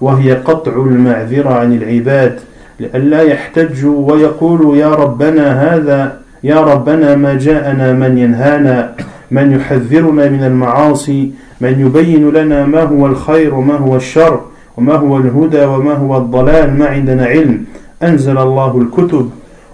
وهي 0.01 0.33
قطع 0.33 0.71
المعذرة 0.71 1.49
عن 1.49 1.73
العباد 1.73 2.39
لئلا 2.79 3.21
يحتجوا 3.21 4.11
ويقولوا 4.11 4.75
يا 4.75 4.95
ربنا 4.95 5.75
هذا 5.75 6.19
يا 6.43 6.61
ربنا 6.61 7.15
ما 7.15 7.33
جاءنا 7.33 7.93
من 7.93 8.17
ينهانا 8.17 8.95
من 9.31 9.51
يحذرنا 9.51 10.29
من 10.29 10.43
المعاصي 10.43 11.31
من 11.61 11.79
يبين 11.79 12.29
لنا 12.29 12.65
ما 12.65 12.83
هو 12.83 13.05
الخير 13.05 13.55
وما 13.55 13.75
هو 13.75 13.95
الشر 13.95 14.39
وما 14.77 14.95
هو 14.95 15.17
الهدى 15.17 15.65
وما 15.65 15.93
هو 15.93 16.17
الضلال 16.17 16.77
ما 16.77 16.85
عندنا 16.85 17.25
علم. 17.25 17.65
أنزل 18.03 18.37
الله 18.37 18.81
الكتب 18.81 19.29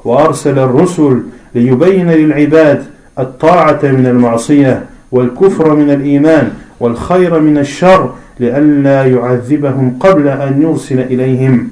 وأرسل 0.06 0.60
الرسل 0.60 1.22
ليبين 1.56 2.10
للعباد 2.10 2.84
الطاعة 3.20 3.80
من 3.84 4.06
المعصية 4.06 4.84
والكفر 5.12 5.76
من 5.76 5.90
الإيمان. 5.92 6.52
والخير 6.82 7.40
من 7.40 7.58
الشر 7.58 8.14
لئلا 8.40 9.06
يعذبهم 9.06 9.98
قبل 10.00 10.28
أن 10.28 10.62
يرسل 10.62 11.00
إليهم 11.00 11.70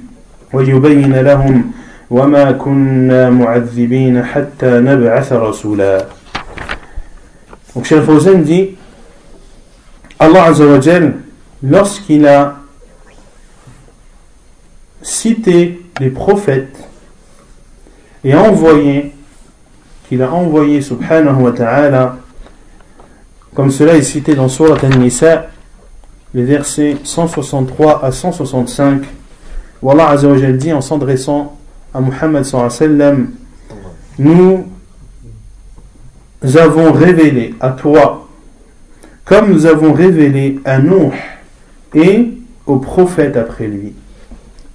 ويبين 0.53 1.15
لهم 1.15 1.71
وما 2.09 2.51
كنا 2.51 3.29
معذبين 3.29 4.23
حتى 4.23 4.79
نبعث 4.79 5.33
رسولا. 5.33 6.05
وكشف 7.75 8.11
زندي 8.11 8.69
الله 10.21 10.39
عز 10.41 10.61
وجل 10.61 11.13
lorsqu'il 11.63 12.25
a 12.25 12.55
cité 15.01 15.81
les 15.99 16.09
prophètes 16.09 16.87
et 18.23 18.33
envoyé 18.33 19.13
qu'il 20.07 20.21
a 20.23 20.31
envoyé 20.31 20.81
subhanahu 20.81 21.43
wa 21.43 21.51
ta'ala 21.51 22.17
comme 23.53 23.71
cela 23.71 23.95
est 23.95 24.03
cité 24.03 24.35
dans 24.35 24.47
Surat 24.47 24.77
An-Nisa 24.83 25.47
les 26.33 26.43
versets 26.43 26.97
163 27.03 28.03
à 28.03 28.11
165 28.11 29.03
où 29.81 29.91
Allah 29.91 30.15
dit 30.53 30.73
en 30.73 30.81
s'adressant 30.81 31.57
à 31.93 32.01
Muhammad 32.01 32.43
sallam 32.43 33.31
nous 34.19 34.65
avons 36.55 36.91
révélé 36.91 37.55
à 37.59 37.71
toi 37.71 38.27
comme 39.25 39.51
nous 39.51 39.65
avons 39.65 39.93
révélé 39.93 40.59
à 40.65 40.79
Nuh 40.79 41.13
et 41.93 42.33
aux 42.65 42.77
prophètes 42.77 43.37
après 43.37 43.67
lui. 43.67 43.93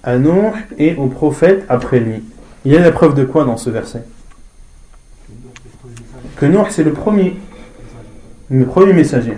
À 0.04 0.16
Nuh 0.16 0.52
et 0.78 0.94
aux 0.94 1.06
prophètes 1.06 1.64
après 1.68 2.00
lui 2.00 2.22
il 2.64 2.72
y 2.72 2.76
a 2.76 2.80
la 2.80 2.92
preuve 2.92 3.14
de 3.14 3.24
quoi 3.24 3.44
dans 3.44 3.56
ce 3.56 3.70
verset? 3.70 4.04
Que 6.36 6.46
Nuh 6.46 6.66
c'est 6.70 6.84
le 6.84 6.92
premier 6.92 7.36
le 8.50 8.64
premier 8.64 8.92
messager 8.92 9.32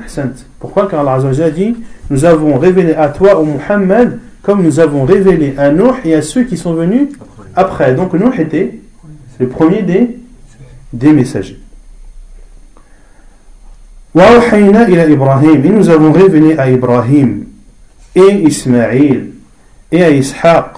pourquoi? 0.59 0.89
Car 0.89 1.07
Allah 1.07 1.27
a 1.29 1.51
dit 1.51 1.77
nous 2.11 2.25
avons 2.25 2.59
révélé 2.59 2.95
à 2.95 3.09
toi 3.09 3.39
au 3.39 3.45
Muhammad 3.45 4.19
comme 4.43 4.63
nous 4.63 4.81
avons 4.81 5.05
révélé 5.05 5.55
à 5.59 5.71
Nuh 5.71 5.93
et 6.05 6.15
à 6.15 6.23
ceux 6.23 6.45
qui 6.45 6.57
sont 6.57 6.75
venus 6.75 7.09
après 7.55 7.95
donc 7.95 8.15
Nuh 8.15 8.41
était 8.41 8.79
le 9.39 9.49
premier 9.49 9.83
des, 9.83 10.19
des 10.93 11.13
messagers 11.13 11.61
et 14.19 15.69
nous 15.69 15.91
avons 15.91 16.13
révélé 16.13 16.57
à 16.59 16.71
Ibrahim 16.71 17.45
et 18.15 18.33
Ismaïl 18.45 19.33
et 19.93 20.03
à 20.03 20.11
Ishaq 20.11 20.71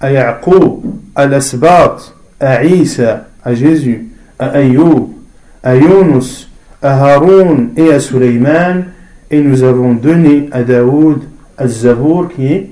à 0.00 0.10
Yaqub 0.10 0.80
à 1.14 1.26
l'Asbat 1.26 1.96
à 2.40 2.64
Isa 2.64 3.28
à 3.44 3.54
Jésus 3.54 4.08
à 4.38 4.46
Ayoub 4.48 5.14
à 5.62 5.76
Yunus 5.76 6.48
à 6.82 7.14
Haroun 7.14 7.70
et 7.76 7.92
à 7.92 8.00
Suleyman 8.00 8.86
et 9.30 9.40
nous 9.40 9.62
avons 9.62 9.94
donné 9.94 10.48
à 10.52 10.62
Daoud 10.62 11.22
al-Zabour 11.56 12.28
qui 12.34 12.46
est 12.46 12.70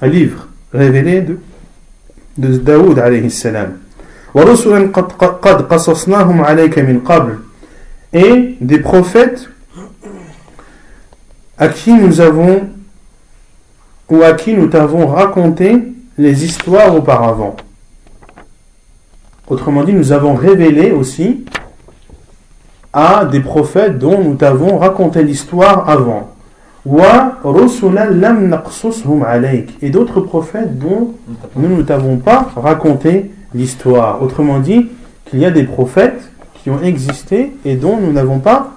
un 0.00 0.06
livre 0.06 0.48
révélé 0.72 1.22
de, 1.22 1.38
de 2.38 2.58
Daoud 2.58 2.98
alayhi 2.98 3.30
salam 3.30 3.78
et 8.12 8.56
des 8.60 8.78
prophètes 8.78 9.48
à 11.56 11.68
qui 11.68 11.92
nous 11.92 12.20
avons 12.20 12.68
ou 14.08 14.22
à 14.22 14.32
qui 14.34 14.54
nous 14.54 14.66
t'avons 14.66 15.06
raconté 15.06 15.76
les 16.18 16.44
histoires 16.44 16.94
auparavant. 16.94 17.56
Autrement 19.46 19.84
dit, 19.84 19.92
nous 19.92 20.12
avons 20.12 20.34
révélé 20.34 20.90
aussi 20.90 21.43
à 22.94 23.24
des 23.24 23.40
prophètes 23.40 23.98
dont 23.98 24.22
nous 24.22 24.34
t'avons 24.34 24.78
raconté 24.78 25.24
l'histoire 25.24 25.90
avant. 25.90 26.30
Et 29.82 29.90
d'autres 29.90 30.20
prophètes 30.20 30.78
dont 30.78 31.14
nous 31.56 31.76
ne 31.76 31.82
t'avons 31.82 32.18
pas 32.18 32.48
raconté 32.54 33.32
l'histoire. 33.52 34.22
Autrement 34.22 34.60
dit, 34.60 34.86
qu'il 35.24 35.40
y 35.40 35.44
a 35.44 35.50
des 35.50 35.64
prophètes 35.64 36.30
qui 36.62 36.70
ont 36.70 36.80
existé 36.82 37.52
et 37.64 37.74
dont 37.74 37.96
nous 37.96 38.12
n'avons 38.12 38.38
pas 38.38 38.74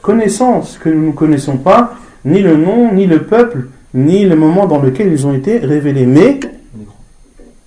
connaissance, 0.00 0.78
que 0.78 0.88
nous 0.88 1.08
ne 1.08 1.12
connaissons 1.12 1.56
pas 1.56 1.94
ni 2.24 2.40
le 2.40 2.56
nom, 2.56 2.92
ni 2.92 3.06
le 3.06 3.22
peuple, 3.22 3.68
ni 3.94 4.24
le 4.24 4.34
moment 4.34 4.66
dans 4.66 4.80
lequel 4.80 5.12
ils 5.12 5.26
ont 5.26 5.34
été 5.34 5.58
révélés. 5.58 6.06
Mais 6.06 6.40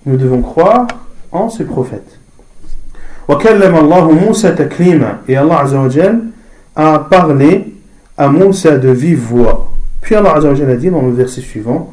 nous 0.04 0.16
devons 0.16 0.42
croire 0.42 0.86
en 1.32 1.48
ces 1.48 1.64
prophètes. 1.64 2.15
Et 3.28 3.32
Allah 5.36 5.64
a 6.76 6.98
parlé 6.98 7.74
à 8.16 8.28
Moussa 8.28 8.78
de 8.78 8.90
vive 8.90 9.18
voix. 9.18 9.72
Puis 10.00 10.14
Allah 10.14 10.36
a 10.36 10.76
dit 10.76 10.90
dans 10.90 11.02
le 11.02 11.12
verset 11.12 11.40
suivant 11.40 11.92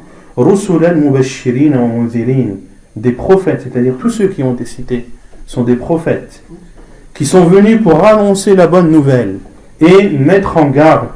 des 2.96 3.12
prophètes, 3.12 3.62
c'est-à-dire 3.62 3.94
tous 3.98 4.10
ceux 4.10 4.28
qui 4.28 4.42
ont 4.42 4.54
été 4.54 4.64
cités 4.64 5.06
sont 5.46 5.64
des 5.64 5.76
prophètes 5.76 6.42
qui 7.14 7.24
sont 7.24 7.44
venus 7.44 7.80
pour 7.80 8.04
annoncer 8.04 8.54
la 8.54 8.66
bonne 8.66 8.90
nouvelle 8.90 9.38
et 9.80 10.10
mettre 10.10 10.56
en 10.56 10.68
garde, 10.68 11.08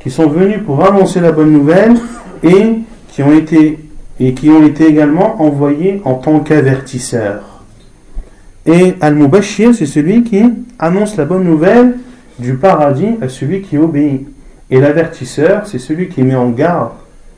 qui 0.00 0.10
sont 0.10 0.28
venus 0.28 0.58
pour 0.66 0.84
annoncer 0.84 1.20
la 1.20 1.32
bonne 1.32 1.52
nouvelle 1.52 1.94
et 2.42 2.80
qui 3.08 3.22
ont 3.22 3.32
été, 3.32 3.78
et 4.18 4.34
qui 4.34 4.50
ont 4.50 4.66
été 4.66 4.86
également 4.86 5.40
envoyés 5.40 6.02
en 6.04 6.14
tant 6.14 6.40
qu'avertisseurs. 6.40 7.55
Et 8.66 8.96
Al-Mubashir, 9.00 9.74
c'est 9.74 9.86
celui 9.86 10.24
qui 10.24 10.42
annonce 10.80 11.16
la 11.16 11.24
bonne 11.24 11.44
nouvelle 11.44 11.98
du 12.40 12.54
paradis 12.54 13.16
à 13.22 13.28
celui 13.28 13.62
qui 13.62 13.78
obéit. 13.78 14.26
Et 14.70 14.80
l'avertisseur, 14.80 15.66
c'est 15.66 15.78
celui 15.78 16.08
qui 16.08 16.24
met 16.24 16.34
en 16.34 16.50
garde 16.50 16.90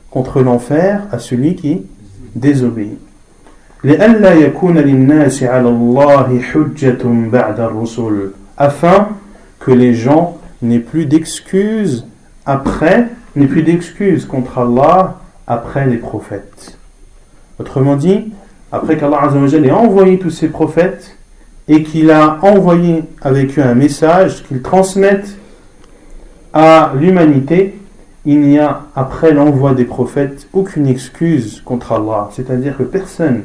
contre 0.09 0.41
l'enfer 0.41 1.03
à 1.11 1.19
celui 1.19 1.55
qui 1.55 1.85
désobéit. 2.35 2.97
afin 8.57 9.09
que 9.59 9.71
les 9.71 9.93
gens 9.93 10.37
n'aient 10.63 10.79
plus 10.79 11.05
d'excuses 11.05 12.07
après, 12.45 13.07
n'aient 13.35 13.45
plus 13.45 13.61
d'excuses 13.61 14.25
contre 14.25 14.57
Allah 14.57 15.19
après 15.45 15.85
les 15.85 15.97
prophètes. 15.97 16.77
Autrement 17.59 17.95
dit, 17.95 18.33
après 18.71 18.97
qu'Allah 18.97 19.29
ait 19.31 19.71
envoyé 19.71 20.17
tous 20.17 20.31
ces 20.31 20.47
prophètes 20.47 21.18
et 21.69 21.83
qu'il 21.83 22.09
a 22.09 22.39
envoyé 22.41 23.03
avec 23.21 23.57
eux 23.57 23.61
un 23.61 23.75
message 23.75 24.43
qu'ils 24.43 24.63
transmettent 24.63 25.37
à 26.51 26.93
l'humanité, 26.99 27.79
il 28.25 28.41
n'y 28.41 28.57
a, 28.57 28.87
après 28.95 29.31
l'envoi 29.31 29.75
des 29.75 29.85
prophètes, 29.85 30.47
aucune 30.51 30.87
excuse 30.87 31.61
contre 31.63 31.91
Allah. 31.91 32.29
C'est-à-dire 32.33 32.75
que 32.75 32.83
personne 32.83 33.43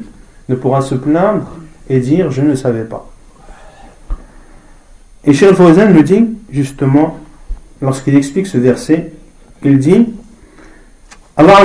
ne 0.49 0.55
pourra 0.55 0.81
se 0.81 0.95
plaindre 0.95 1.45
et 1.87 1.99
dire 1.99 2.31
je 2.31 2.41
ne 2.41 2.55
savais 2.55 2.83
pas. 2.83 3.07
Et 5.23 5.33
Cheikh 5.33 5.53
Fawzan 5.53 5.93
le 5.93 6.01
dit 6.01 6.27
justement 6.49 7.17
lorsqu'il 7.81 8.15
explique 8.15 8.47
ce 8.47 8.57
verset, 8.57 9.11
il 9.63 9.77
dit 9.77 10.13
Allah 11.37 11.59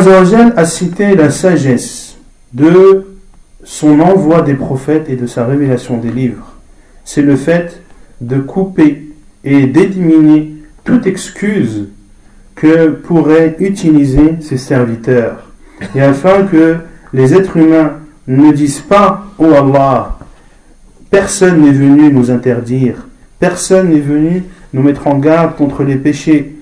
a 0.56 0.64
cité 0.66 1.14
la 1.14 1.30
sagesse 1.30 2.16
de 2.52 3.06
son 3.64 4.00
envoi 4.00 4.42
des 4.42 4.54
prophètes 4.54 5.08
et 5.08 5.16
de 5.16 5.26
sa 5.26 5.46
révélation 5.46 5.98
des 5.98 6.10
livres. 6.10 6.49
C'est 7.12 7.22
le 7.22 7.34
fait 7.34 7.82
de 8.20 8.36
couper 8.36 9.08
et 9.42 9.66
d'éliminer 9.66 10.52
toute 10.84 11.08
excuse 11.08 11.88
que 12.54 12.90
pourraient 12.90 13.56
utiliser 13.58 14.36
ses 14.40 14.56
serviteurs. 14.56 15.50
Et 15.96 16.02
afin 16.02 16.44
que 16.44 16.76
les 17.12 17.34
êtres 17.34 17.56
humains 17.56 17.94
ne 18.28 18.52
disent 18.52 18.78
pas 18.78 19.26
Oh 19.38 19.52
Allah, 19.52 20.20
personne 21.10 21.62
n'est 21.62 21.72
venu 21.72 22.12
nous 22.12 22.30
interdire, 22.30 23.08
personne 23.40 23.88
n'est 23.88 23.98
venu 23.98 24.44
nous 24.72 24.82
mettre 24.82 25.08
en 25.08 25.18
garde 25.18 25.56
contre 25.56 25.82
les 25.82 25.96
péchés, 25.96 26.54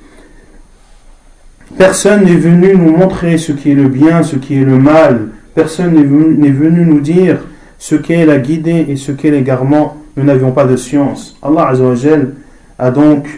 personne 1.77 2.25
n'est 2.25 2.37
venu 2.37 2.75
nous 2.75 2.97
montrer 2.97 3.37
ce 3.37 3.53
qui 3.53 3.73
est 3.73 3.75
le 3.75 3.91
bien, 3.91 4.23
ce 4.23 4.37
qui 4.37 4.55
est 4.55 4.65
le 4.65 4.79
mal, 4.79 5.29
personne 5.55 5.93
n'est 5.93 6.05
venu, 6.05 6.51
venu, 6.53 6.87
nous 6.87 7.01
dire 7.01 7.37
ce 7.79 7.97
qu'est 7.97 8.25
la 8.25 8.39
guidée 8.39 8.87
et 8.89 8.97
ce 8.97 9.13
qu'est 9.13 9.31
l'égarement. 9.31 9.99
Nous 10.19 10.25
n'avions 10.25 10.51
pas 10.51 10.65
de 10.65 10.75
science. 10.75 11.37
Allah 11.41 11.71
a 12.81 12.91
donc 12.91 13.29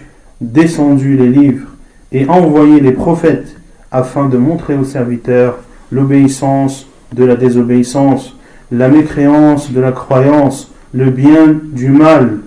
descendu 0.40 1.14
les 1.14 1.28
livres 1.28 1.68
et 2.10 2.26
envoyé 2.26 2.80
les 2.80 2.92
prophètes 2.92 3.54
afin 3.92 4.30
de 4.30 4.38
montrer 4.38 4.76
aux 4.76 4.84
serviteurs 4.84 5.58
l'obéissance 5.92 6.86
de 7.12 7.24
la 7.24 7.36
désobéissance, 7.36 8.34
la 8.72 8.88
mécréance 8.88 9.70
de 9.72 9.78
la 9.78 9.92
croyance, 9.92 10.72
le 10.94 11.10
bien 11.10 11.54
du 11.64 11.90
mal. 11.90 12.38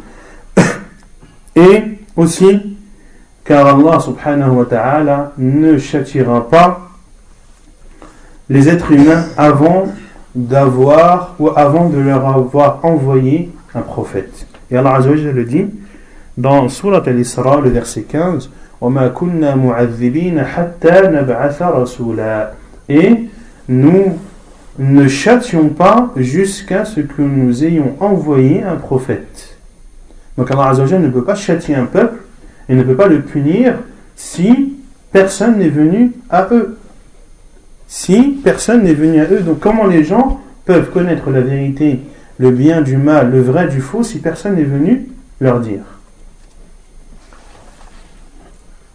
Et 1.55 1.83
aussi, 2.15 2.75
car 3.45 3.67
Allah 3.67 3.99
subhanahu 3.99 4.49
wa 4.49 4.65
ta'ala 4.65 5.33
ne 5.37 5.77
châtira 5.77 6.49
pas 6.49 6.89
les 8.49 8.67
êtres 8.67 8.93
humains 8.93 9.25
avant 9.37 9.89
d'avoir 10.33 11.35
ou 11.37 11.49
avant 11.55 11.87
de 11.89 11.99
leur 11.99 12.27
avoir 12.27 12.83
envoyé 12.83 13.51
un 13.75 13.81
prophète. 13.81 14.47
Et 14.71 14.77
Allah 14.77 14.95
Azza 14.95 15.09
le 15.09 15.43
dit 15.43 15.67
dans 16.37 16.67
Surat 16.69 17.03
Al-Isra, 17.05 17.61
le 17.61 17.69
verset 17.69 18.03
15 18.03 18.49
Et 22.89 23.29
nous 23.69 24.17
ne 24.79 25.07
châtions 25.07 25.69
pas 25.69 26.11
jusqu'à 26.15 26.85
ce 26.85 27.01
que 27.01 27.21
nous 27.21 27.63
ayons 27.63 27.95
envoyé 27.99 28.63
un 28.63 28.75
prophète. 28.75 29.57
Donc 30.37 30.49
Allah 30.49 30.69
Azzawajal 30.69 31.01
ne 31.01 31.09
peut 31.09 31.23
pas 31.23 31.35
châtier 31.35 31.75
un 31.75 31.85
peuple 31.85 32.21
et 32.67 32.75
ne 32.75 32.83
peut 32.83 32.95
pas 32.95 33.07
le 33.07 33.21
punir 33.21 33.75
si 34.15 34.73
personne 35.11 35.59
n'est 35.59 35.69
venu 35.69 36.13
à 36.29 36.47
eux. 36.51 36.77
Si 37.87 38.39
personne 38.43 38.83
n'est 38.83 38.95
venu 38.95 39.19
à 39.19 39.25
eux, 39.25 39.41
donc 39.41 39.59
comment 39.59 39.85
les 39.85 40.03
gens 40.03 40.41
peuvent 40.65 40.89
connaître 40.89 41.29
la 41.29 41.41
vérité, 41.41 41.99
le 42.37 42.51
bien 42.51 42.81
du 42.81 42.97
mal, 42.97 43.31
le 43.31 43.41
vrai 43.41 43.67
du 43.67 43.81
faux 43.81 44.03
si 44.03 44.19
personne 44.19 44.55
n'est 44.55 44.63
venu 44.63 45.07
leur 45.39 45.59
dire. 45.59 45.81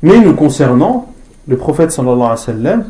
Mais 0.03 0.21
nous 0.21 0.35
concernant, 0.35 1.13
le 1.47 1.57
prophète 1.57 1.91
sallallahu 1.91 2.17
alayhi 2.17 2.31
wa 2.31 2.37
sallam, 2.37 2.85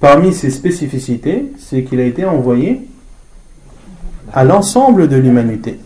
parmi 0.00 0.32
ses 0.32 0.50
spécificités, 0.50 1.52
c'est 1.58 1.84
qu'il 1.84 2.00
a 2.00 2.04
été 2.04 2.24
envoyé 2.24 2.86
à 4.32 4.44
l'ensemble 4.44 5.08
de 5.08 5.16
l'humanité. 5.16 5.80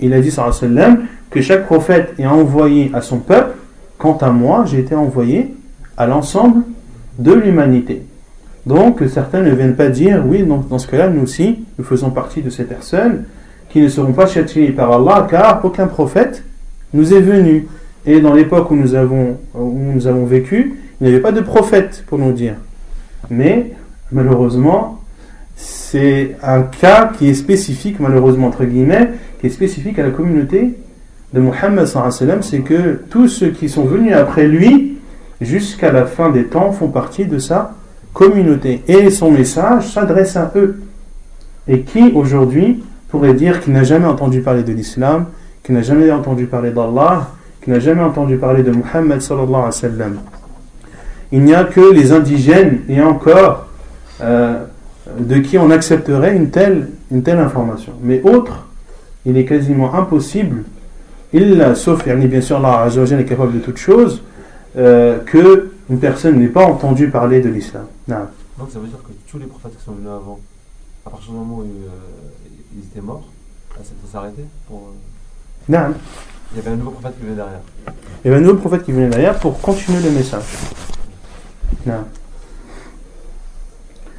Il 0.00 0.12
a 0.14 0.20
dit 0.20 0.30
sallallahu 0.30 1.00
que 1.30 1.40
chaque 1.40 1.66
prophète 1.66 2.14
est 2.18 2.26
envoyé 2.26 2.90
à 2.94 3.00
son 3.00 3.18
peuple, 3.18 3.56
quant 3.98 4.16
à 4.18 4.30
moi, 4.30 4.64
j'ai 4.66 4.78
été 4.78 4.94
envoyé 4.94 5.54
à 5.96 6.06
l'ensemble 6.06 6.62
de 7.18 7.32
l'humanité. 7.32 8.02
Donc 8.66 9.02
certains 9.08 9.42
ne 9.42 9.54
viennent 9.54 9.76
pas 9.76 9.88
dire, 9.88 10.24
oui, 10.26 10.42
dans 10.42 10.78
ce 10.78 10.86
cas-là, 10.86 11.08
nous 11.08 11.22
aussi, 11.22 11.64
nous 11.78 11.84
faisons 11.84 12.10
partie 12.10 12.42
de 12.42 12.50
ces 12.50 12.64
personnes 12.64 13.24
qui 13.68 13.80
ne 13.80 13.88
seront 13.88 14.12
pas 14.12 14.26
châtiés 14.26 14.70
par 14.70 14.92
Allah, 14.92 15.26
car 15.28 15.64
aucun 15.64 15.86
prophète 15.86 16.44
nous 16.92 17.12
est 17.12 17.20
venu. 17.20 17.66
Et 18.06 18.20
dans 18.20 18.32
l'époque 18.32 18.70
où 18.70 18.76
nous 18.76 18.94
avons, 18.94 19.36
où 19.54 19.78
nous 19.92 20.06
avons 20.06 20.24
vécu, 20.24 20.74
il 21.00 21.06
n'y 21.06 21.12
avait 21.12 21.22
pas 21.22 21.32
de 21.32 21.40
prophète 21.40 22.04
pour 22.06 22.18
nous 22.18 22.32
dire. 22.32 22.54
Mais 23.30 23.72
malheureusement, 24.12 25.00
c'est 25.56 26.36
un 26.42 26.62
cas 26.62 27.12
qui 27.16 27.28
est 27.28 27.34
spécifique, 27.34 28.00
malheureusement 28.00 28.46
entre 28.46 28.64
guillemets, 28.64 29.10
qui 29.40 29.48
est 29.48 29.50
spécifique 29.50 29.98
à 29.98 30.02
la 30.02 30.10
communauté 30.10 30.74
de 31.32 31.40
Muhammad 31.40 31.86
c'est 32.42 32.60
que 32.60 33.00
tous 33.10 33.28
ceux 33.28 33.48
qui 33.48 33.68
sont 33.68 33.84
venus 33.84 34.14
après 34.14 34.46
lui, 34.46 34.98
jusqu'à 35.40 35.90
la 35.90 36.06
fin 36.06 36.30
des 36.30 36.44
temps, 36.44 36.70
font 36.70 36.88
partie 36.88 37.26
de 37.26 37.38
sa 37.38 37.74
communauté. 38.14 38.82
Et 38.88 39.10
son 39.10 39.30
message 39.30 39.88
s'adresse 39.92 40.36
à 40.36 40.50
eux. 40.56 40.80
Et 41.68 41.80
qui 41.80 42.12
aujourd'hui 42.14 42.82
pourrait 43.10 43.34
dire 43.34 43.60
qu'il 43.60 43.74
n'a 43.74 43.84
jamais 43.84 44.06
entendu 44.06 44.40
parler 44.40 44.62
de 44.62 44.72
l'islam, 44.72 45.26
qu'il 45.62 45.74
n'a 45.74 45.82
jamais 45.82 46.10
entendu 46.10 46.46
parler 46.46 46.70
d'Allah, 46.70 47.28
qu'il 47.62 47.72
n'a 47.72 47.80
jamais 47.80 48.02
entendu 48.02 48.36
parler 48.36 48.62
de 48.62 48.70
Muhammad 48.70 49.20
sallallahu 49.20 49.48
alayhi 49.50 49.66
wa 49.66 49.72
sallam? 49.72 50.16
Il 51.32 51.42
n'y 51.42 51.54
a 51.54 51.64
que 51.64 51.92
les 51.92 52.12
indigènes 52.12 52.80
et 52.88 53.02
encore 53.02 53.66
euh, 54.22 54.64
de 55.18 55.36
qui 55.38 55.58
on 55.58 55.70
accepterait 55.70 56.36
une 56.36 56.50
telle, 56.50 56.88
une 57.10 57.22
telle 57.22 57.38
information. 57.38 57.92
Mais 58.02 58.22
autre, 58.22 58.66
il 59.26 59.36
est 59.36 59.44
quasiment 59.44 59.94
impossible, 59.94 60.64
il, 61.32 61.72
sauf 61.74 62.06
bien 62.06 62.40
sûr 62.40 62.64
Allah 62.64 62.86
est 62.88 63.24
capable 63.24 63.54
de 63.54 63.58
toutes 63.58 63.78
choses, 63.78 64.22
euh, 64.76 65.18
que 65.26 65.70
une 65.89 65.99
personne 65.99 66.39
n'ait 66.39 66.47
pas 66.47 66.65
entendu 66.65 67.09
parler 67.09 67.41
de 67.41 67.49
l'islam. 67.49 67.85
Donc 68.07 68.69
ça 68.71 68.79
veut 68.79 68.87
dire 68.87 69.01
que 69.03 69.11
tous 69.29 69.37
les 69.37 69.45
prophètes 69.45 69.77
qui 69.77 69.83
sont 69.83 69.93
venus 69.93 70.09
avant, 70.09 70.39
à 71.05 71.09
partir 71.09 71.31
du 71.31 71.37
moment 71.37 71.57
où 71.57 71.61
euh, 71.61 72.75
ils 72.75 72.83
étaient 72.83 73.01
morts, 73.01 73.27
ça 73.77 73.83
s'est 73.83 74.11
s'arrêter 74.11 74.45
pour... 74.67 74.93
Non. 75.67 75.93
Il 76.51 76.57
y 76.57 76.61
avait 76.61 76.71
un 76.71 76.75
nouveau 76.75 76.91
prophète 76.91 77.17
qui 77.17 77.25
venait 77.25 77.35
derrière. 77.35 77.61
Il 78.23 78.27
y 78.27 78.33
avait 78.33 78.37
un 78.37 78.45
nouveau 78.45 78.57
prophète 78.57 78.83
qui 78.83 78.91
venait 78.91 79.09
derrière 79.09 79.39
pour 79.39 79.61
continuer 79.61 80.01
le 80.01 80.11
message. 80.11 80.43
نعم 81.85 82.03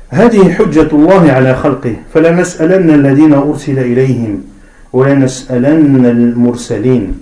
هذه 0.09 0.53
حجة 0.53 0.89
الله 0.93 1.33
على 1.33 1.55
خلقه 1.55 1.97
فلنسألن 2.15 2.91
الذين 2.91 3.33
أرسل 3.33 3.79
إليهم 3.79 4.45
ولنسألن 4.93 6.07
المرسلين 6.07 7.21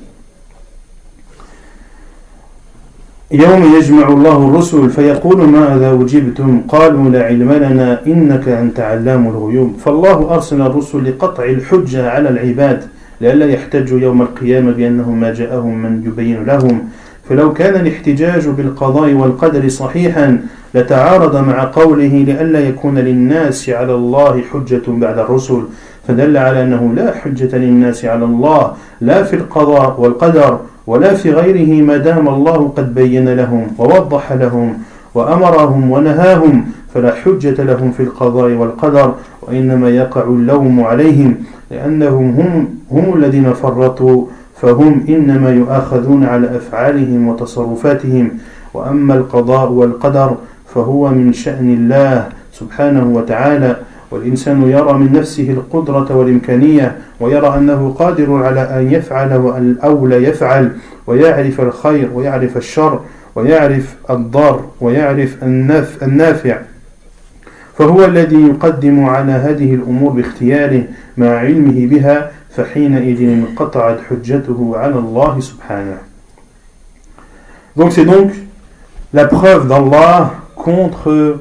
يوم 3.33 3.75
يجمع 3.77 4.07
الله 4.07 4.49
الرسل 4.49 4.89
فيقول 4.89 5.37
ماذا 5.49 5.91
وجبتم؟ 5.91 6.61
قالوا 6.67 7.09
لا 7.09 7.23
علم 7.23 7.51
لنا 7.51 8.01
إنك 8.07 8.47
أنت 8.47 8.79
علام 8.79 9.27
الغيوب. 9.27 9.73
فالله 9.85 10.33
أرسل 10.35 10.61
الرسل 10.61 11.09
لقطع 11.09 11.43
الحجة 11.43 12.09
على 12.09 12.29
العباد 12.29 12.83
لئلا 13.21 13.45
يحتجوا 13.45 13.99
يوم 13.99 14.21
القيامة 14.21 14.71
بأنه 14.71 15.11
ما 15.11 15.33
جاءهم 15.33 15.83
من 15.83 16.03
يبين 16.05 16.43
لهم. 16.45 16.89
فلو 17.29 17.53
كان 17.53 17.75
الاحتجاج 17.75 18.47
بالقضاء 18.47 19.13
والقدر 19.13 19.69
صحيحا 19.69 20.41
لتعارض 20.75 21.35
مع 21.35 21.63
قوله 21.63 22.23
لئلا 22.27 22.59
يكون 22.59 22.99
للناس 22.99 23.69
على 23.69 23.93
الله 23.93 24.41
حجة 24.51 24.83
بعد 24.87 25.19
الرسل. 25.19 25.61
فدل 26.07 26.37
على 26.37 26.63
أنه 26.63 26.93
لا 26.95 27.15
حجة 27.15 27.57
للناس 27.57 28.05
على 28.05 28.25
الله 28.25 28.73
لا 29.01 29.23
في 29.23 29.35
القضاء 29.35 30.01
والقدر. 30.01 30.59
ولا 30.87 31.13
في 31.13 31.31
غيره 31.31 31.83
ما 31.83 31.97
دام 31.97 32.27
الله 32.27 32.71
قد 32.77 32.95
بين 32.95 33.29
لهم 33.29 33.67
ووضح 33.77 34.31
لهم 34.33 34.77
وأمرهم 35.15 35.91
ونهاهم 35.91 36.65
فلا 36.93 37.13
حجة 37.15 37.63
لهم 37.63 37.91
في 37.91 38.03
القضاء 38.03 38.51
والقدر 38.51 39.13
وإنما 39.41 39.89
يقع 39.89 40.23
اللوم 40.23 40.83
عليهم 40.83 41.35
لأنهم 41.71 42.29
هم, 42.29 42.67
هم 42.91 43.17
الذين 43.17 43.53
فرطوا 43.53 44.25
فهم 44.61 45.05
إنما 45.09 45.51
يؤاخذون 45.51 46.23
على 46.23 46.57
أفعالهم 46.57 47.27
وتصرفاتهم 47.27 48.29
وأما 48.73 49.13
القضاء 49.15 49.71
والقدر 49.71 50.35
فهو 50.75 51.09
من 51.09 51.33
شأن 51.33 51.73
الله 51.73 52.29
سبحانه 52.53 53.07
وتعالى 53.15 53.75
والإنسان 54.13 54.69
يرى 54.69 54.93
من 54.93 55.13
نفسه 55.13 55.49
القدرة 55.49 56.15
والإمكانية 56.15 56.97
ويرى 57.19 57.57
أنه 57.57 57.95
قادر 57.99 58.43
على 58.43 58.61
أن 58.61 58.91
يفعل 58.91 59.31
أو 59.83 60.07
لا 60.07 60.17
يفعل 60.17 60.71
ويعرف 61.07 61.61
الخير 61.61 62.09
ويعرف 62.13 62.57
الشر 62.57 62.99
ويعرف 63.35 63.95
الضار 64.09 64.65
ويعرف 64.81 65.43
النف 65.43 66.03
النافع 66.03 66.57
فهو 67.77 68.05
الذي 68.05 68.47
يقدم 68.47 69.05
على 69.05 69.31
هذه 69.31 69.73
الأمور 69.73 70.11
باختياره 70.11 70.83
مع 71.17 71.27
علمه 71.27 71.87
بها 71.87 72.31
Donc 77.75 77.91
c'est 77.91 78.05
donc 78.05 78.31
la 79.11 79.25
preuve 79.25 79.67
d'Allah 79.67 80.33
contre 80.55 81.39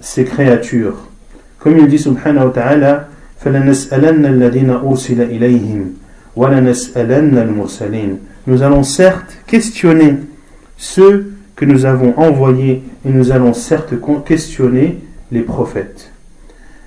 ses 0.00 0.24
créatures. 0.26 1.08
Comme 1.61 1.77
il 1.77 1.87
dit 1.87 1.97
subhanahu 1.97 2.45
wa 2.45 2.51
ta'ala, 2.51 3.07
Nous 8.47 8.63
allons 8.63 8.83
certes 8.83 9.37
questionner 9.45 10.15
ceux 10.77 11.33
que 11.55 11.65
nous 11.65 11.85
avons 11.85 12.13
envoyés 12.17 12.83
et 13.05 13.09
nous 13.09 13.31
allons 13.31 13.53
certes 13.53 13.93
questionner 14.25 14.99
les 15.31 15.41
prophètes. 15.41 16.11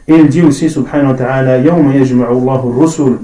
Et 0.09 0.15
il 0.15 0.29
dit 0.29 0.43
aussi 0.43 0.69
subhanahu 0.69 1.13
wa 1.13 1.15
ta'ala, 1.15 1.59
يَوْمَ 1.59 1.93
يَجْمَعُ 1.93 2.29
اللَّهُ 2.31 2.61
الرُّسُلُ 2.69 3.19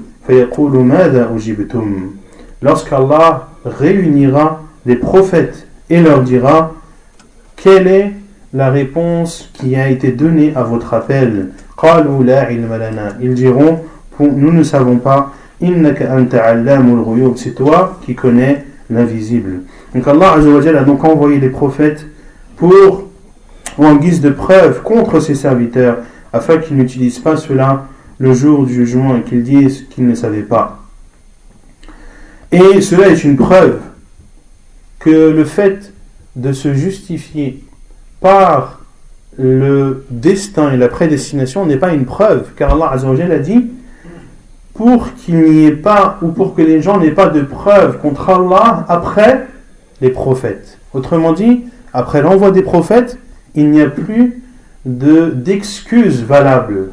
Lorsqu'Allah 2.61 3.49
réunira 3.63 4.63
les 4.85 4.95
prophètes 4.95 5.67
et 5.89 6.01
leur 6.01 6.21
dira 6.21 6.73
Quelle 7.55 7.87
est 7.87 8.13
la 8.52 8.70
réponse 8.70 9.50
qui 9.54 9.76
a 9.76 9.88
été 9.88 10.12
donnée 10.12 10.52
à 10.54 10.62
votre 10.62 10.94
appel 10.94 11.48
Ils 13.20 13.34
diront 13.34 13.80
Nous 14.20 14.52
ne 14.52 14.62
savons 14.62 14.98
pas. 14.98 15.32
C'est 17.36 17.54
toi 17.54 18.00
qui 18.04 18.14
connais 18.14 18.64
l'invisible. 18.90 19.60
Donc 19.94 20.06
Allah 20.08 20.34
a 20.34 20.84
donc 20.84 21.04
envoyé 21.04 21.38
les 21.38 21.48
prophètes 21.48 22.06
pour, 22.56 23.08
en 23.78 23.94
guise 23.96 24.20
de 24.20 24.30
preuve 24.30 24.82
contre 24.82 25.20
ses 25.20 25.34
serviteurs, 25.34 25.98
afin 26.32 26.58
qu'ils 26.58 26.76
n'utilisent 26.76 27.20
pas 27.20 27.36
cela 27.36 27.86
le 28.18 28.34
jour 28.34 28.66
du 28.66 28.74
jugement 28.74 29.16
et 29.16 29.22
qu'ils 29.22 29.42
disent 29.42 29.86
qu'ils 29.88 30.06
ne 30.06 30.14
savaient 30.14 30.42
pas. 30.42 30.80
Et 32.50 32.80
cela 32.80 33.08
est 33.08 33.24
une 33.24 33.36
preuve 33.36 33.80
que 34.98 35.30
le 35.30 35.44
fait 35.44 35.92
de 36.36 36.52
se 36.52 36.74
justifier 36.74 37.64
par 38.22 38.80
le 39.36 40.06
destin 40.10 40.72
et 40.72 40.76
la 40.76 40.88
prédestination 40.88 41.66
n'est 41.66 41.76
pas 41.76 41.92
une 41.92 42.06
preuve, 42.06 42.52
car 42.56 42.72
Allah 42.72 42.92
a 42.92 43.38
dit 43.38 43.70
pour 44.74 45.12
qu'il 45.14 45.42
n'y 45.42 45.66
ait 45.66 45.76
pas 45.76 46.18
ou 46.22 46.28
pour 46.28 46.54
que 46.54 46.62
les 46.62 46.80
gens 46.80 46.98
n'aient 46.98 47.10
pas 47.10 47.28
de 47.28 47.42
preuve 47.42 47.98
contre 47.98 48.30
Allah 48.30 48.86
après 48.88 49.46
les 50.00 50.10
prophètes. 50.10 50.78
Autrement 50.94 51.32
dit, 51.32 51.64
après 51.92 52.22
l'envoi 52.22 52.50
des 52.50 52.62
prophètes, 52.62 53.18
il 53.54 53.70
n'y 53.70 53.82
a 53.82 53.88
plus 53.88 54.42
d'excuses 54.86 56.22
valables 56.22 56.90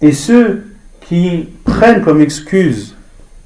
et 0.00 0.12
ceux 0.12 0.64
qui 1.00 1.48
prennent 1.64 2.02
comme 2.02 2.20
excuse 2.20 2.94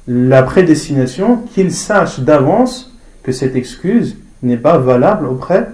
la 0.06 0.42
prédestination, 0.42 1.36
qu'ils 1.54 1.72
sachent 1.72 2.20
d'avance 2.20 2.96
que 3.22 3.32
cette 3.32 3.56
excuse 3.56 4.16
n'est 4.42 4.56
pas 4.56 4.78
valable 4.78 5.26
auprès 5.26 5.68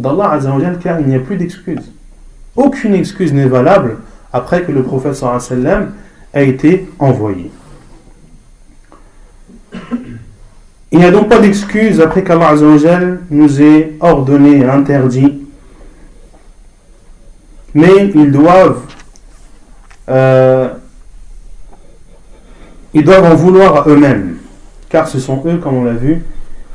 d'Allah 0.00 0.32
Azzawajal, 0.32 0.78
car 0.78 1.00
il 1.00 1.06
n'y 1.06 1.14
a 1.14 1.20
plus 1.20 1.36
d'excuse. 1.36 1.92
Aucune 2.56 2.94
excuse 2.94 3.32
n'est 3.32 3.46
valable 3.46 3.98
après 4.32 4.62
que 4.62 4.72
le 4.72 4.82
prophète 4.82 5.14
sallam 5.14 5.92
a 6.32 6.42
été 6.42 6.88
envoyé. 6.98 7.50
Il 10.92 10.98
n'y 10.98 11.04
a 11.04 11.10
donc 11.10 11.28
pas 11.28 11.38
d'excuse 11.38 12.00
après 12.00 12.24
qu'Allah 12.24 12.54
nous 13.30 13.62
ait 13.62 13.96
ordonné 14.00 14.58
et 14.58 14.64
interdit. 14.64 15.46
Mais 17.74 18.10
ils 18.14 18.32
doivent 18.32 18.82
euh, 20.08 20.68
ils 22.92 23.04
doivent 23.04 23.24
en 23.24 23.36
vouloir 23.36 23.76
à 23.76 23.88
eux-mêmes. 23.88 24.38
car 24.88 25.06
ce 25.06 25.20
sont 25.20 25.40
eux, 25.46 25.58
comme 25.58 25.76
on 25.76 25.84
l'a 25.84 25.92
vu, 25.92 26.24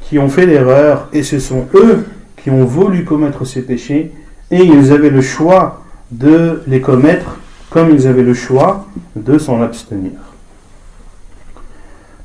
qui 0.01 0.17
ont 0.17 0.29
fait 0.29 0.45
l'erreur, 0.45 1.09
et 1.11 1.21
ce 1.21 1.39
sont 1.39 1.67
eux 1.73 2.05
qui 2.45 2.51
ont 2.51 2.63
voulu 2.63 3.03
commettre 3.05 3.43
ces 3.43 3.63
péchés, 3.63 4.12
et 4.51 4.63
ils 4.63 4.93
avaient 4.93 5.10
le 5.10 5.21
choix 5.21 5.81
de 6.12 6.62
les 6.67 6.79
commettre 6.79 7.39
comme 7.71 7.89
ils 7.89 8.08
avaient 8.08 8.21
le 8.21 8.36
choix 8.36 8.86
de 9.15 9.39
s'en 9.39 9.63
abstenir. 9.63 10.12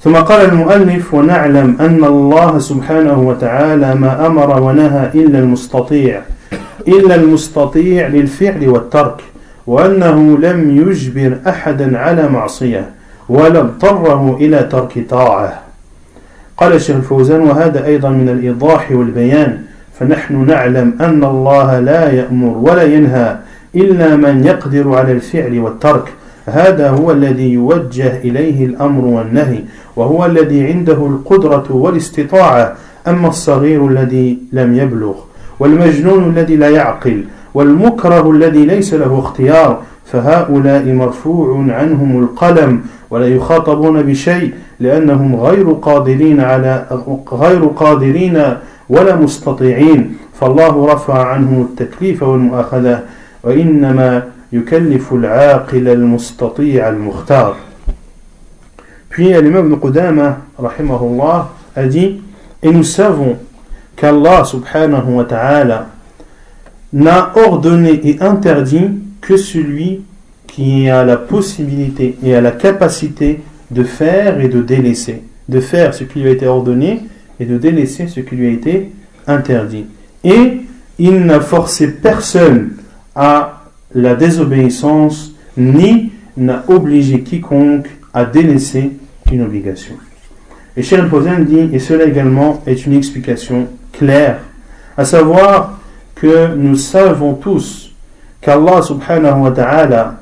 ثم 0.04 0.16
قال 0.16 0.40
المؤلف 0.50 1.14
ونعلم 1.14 1.76
أن 1.80 2.04
الله 2.04 2.58
سبحانه 2.58 3.18
وتعالى 3.20 3.94
ما 3.94 4.26
أمر 4.26 4.62
ونهى 4.62 5.10
إلا 5.14 5.38
المستطيع 5.38 6.22
إلا 6.88 7.14
المستطيع 7.14 8.06
للفعل 8.06 8.68
والترك 8.68 9.20
وأنه 9.66 10.38
لم 10.38 10.76
يجبر 10.76 11.38
أحدا 11.48 11.98
على 11.98 12.28
معصية 12.28 12.90
ولا 13.28 13.60
اضطره 13.60 14.36
إلى 14.36 14.58
ترك 14.62 15.06
طاعة 15.10 15.60
قال 16.56 16.72
الشيخ 16.72 16.96
الفوزان 16.96 17.40
وهذا 17.40 17.86
أيضا 17.86 18.08
من 18.08 18.28
الإيضاح 18.28 18.90
والبيان 18.92 19.69
فنحن 20.00 20.46
نعلم 20.46 20.94
أن 21.00 21.24
الله 21.24 21.80
لا 21.80 22.12
يأمر 22.12 22.58
ولا 22.58 22.82
ينهى 22.82 23.36
إلا 23.74 24.16
من 24.16 24.44
يقدر 24.44 24.94
على 24.94 25.12
الفعل 25.12 25.58
والترك. 25.58 26.12
هذا 26.46 26.90
هو 26.90 27.12
الذي 27.12 27.52
يوجه 27.52 28.16
إليه 28.16 28.66
الأمر 28.66 29.04
والنهي 29.04 29.60
وهو 29.96 30.26
الذي 30.26 30.66
عنده 30.66 31.06
القدرة 31.06 31.64
والاستطاعة. 31.70 32.76
أما 33.08 33.28
الصغير 33.28 33.86
الذي 33.86 34.38
لم 34.52 34.74
يبلغ 34.74 35.14
والمجنون 35.60 36.24
الذي 36.24 36.56
لا 36.56 36.68
يعقل 36.68 37.24
والمكره 37.54 38.30
الذي 38.30 38.66
ليس 38.66 38.94
له 38.94 39.18
اختيار 39.18 39.82
فهؤلاء 40.04 40.92
مرفوع 40.92 41.66
عنهم 41.68 42.22
القلم 42.22 42.80
ولا 43.10 43.28
يخاطبون 43.28 44.02
بشيء 44.02 44.52
لأنهم 44.80 45.36
غير 45.36 45.72
قادرين 45.72 46.40
على 46.40 46.86
غير 47.32 47.64
قادرين 47.64 48.42
ولا 48.89 49.15
مستطيعين 49.15 50.17
فالله 50.41 50.93
رفع 50.93 51.25
عنهم 51.25 51.61
التكليف 51.61 52.23
والمؤاخذة 52.23 52.99
وإنما 53.43 54.23
يكلف 54.53 55.13
العاقل 55.13 55.87
المستطيع 55.87 56.89
المختار 56.89 57.55
Puis 59.09 59.31
l'imam 59.31 59.67
Ibn 59.67 59.79
Qudama, 59.79 60.39
rahimahullah, 60.59 61.53
a 61.73 61.85
dit 61.85 62.19
Et 62.61 62.69
nous 62.69 62.83
savons 62.83 63.37
qu'Allah 63.95 64.43
subhanahu 64.43 65.13
wa 65.13 65.23
ta'ala 65.23 65.87
n'a 66.91 67.31
ordonné 67.35 68.01
et 68.03 68.21
interdit 68.21 68.89
que 69.21 69.37
celui 69.37 70.01
qui 70.47 70.89
a 70.89 71.05
la 71.05 71.15
possibilité 71.15 72.17
et 72.23 72.35
a 72.35 72.41
la 72.41 72.51
capacité 72.51 73.41
de 73.71 73.83
faire 73.83 74.39
et 74.41 74.49
de 74.49 74.61
délaisser. 74.61 75.23
De 75.47 75.59
faire 75.59 75.93
ce 75.93 76.03
qui 76.03 76.19
lui 76.19 76.29
a 76.29 76.31
été 76.31 76.47
ordonné 76.47 77.03
et 77.40 77.46
de 77.46 77.58
délaisser 77.58 78.06
ce 78.06 78.20
qui 78.20 78.36
lui 78.36 78.46
a 78.46 78.50
été 78.50 78.92
interdit. 79.26 79.86
Et 80.22 80.60
il 80.98 81.24
n'a 81.24 81.40
forcé 81.40 81.88
personne 81.88 82.72
à 83.16 83.64
la 83.94 84.14
désobéissance, 84.14 85.32
ni 85.56 86.12
n'a 86.36 86.64
obligé 86.68 87.22
quiconque 87.22 87.88
à 88.12 88.24
délaisser 88.24 88.92
une 89.32 89.42
obligation. 89.42 89.94
Et 90.76 90.82
Cheikh 90.82 91.00
al 91.00 91.44
dit, 91.46 91.70
et 91.72 91.78
cela 91.78 92.04
également 92.04 92.62
est 92.66 92.86
une 92.86 92.92
explication 92.92 93.68
claire, 93.92 94.38
à 94.96 95.04
savoir 95.04 95.80
que 96.14 96.54
nous 96.54 96.76
savons 96.76 97.34
tous 97.34 97.92
qu'Allah 98.40 98.82
subhanahu 98.82 99.42
wa 99.42 99.50
ta'ala 99.50 100.20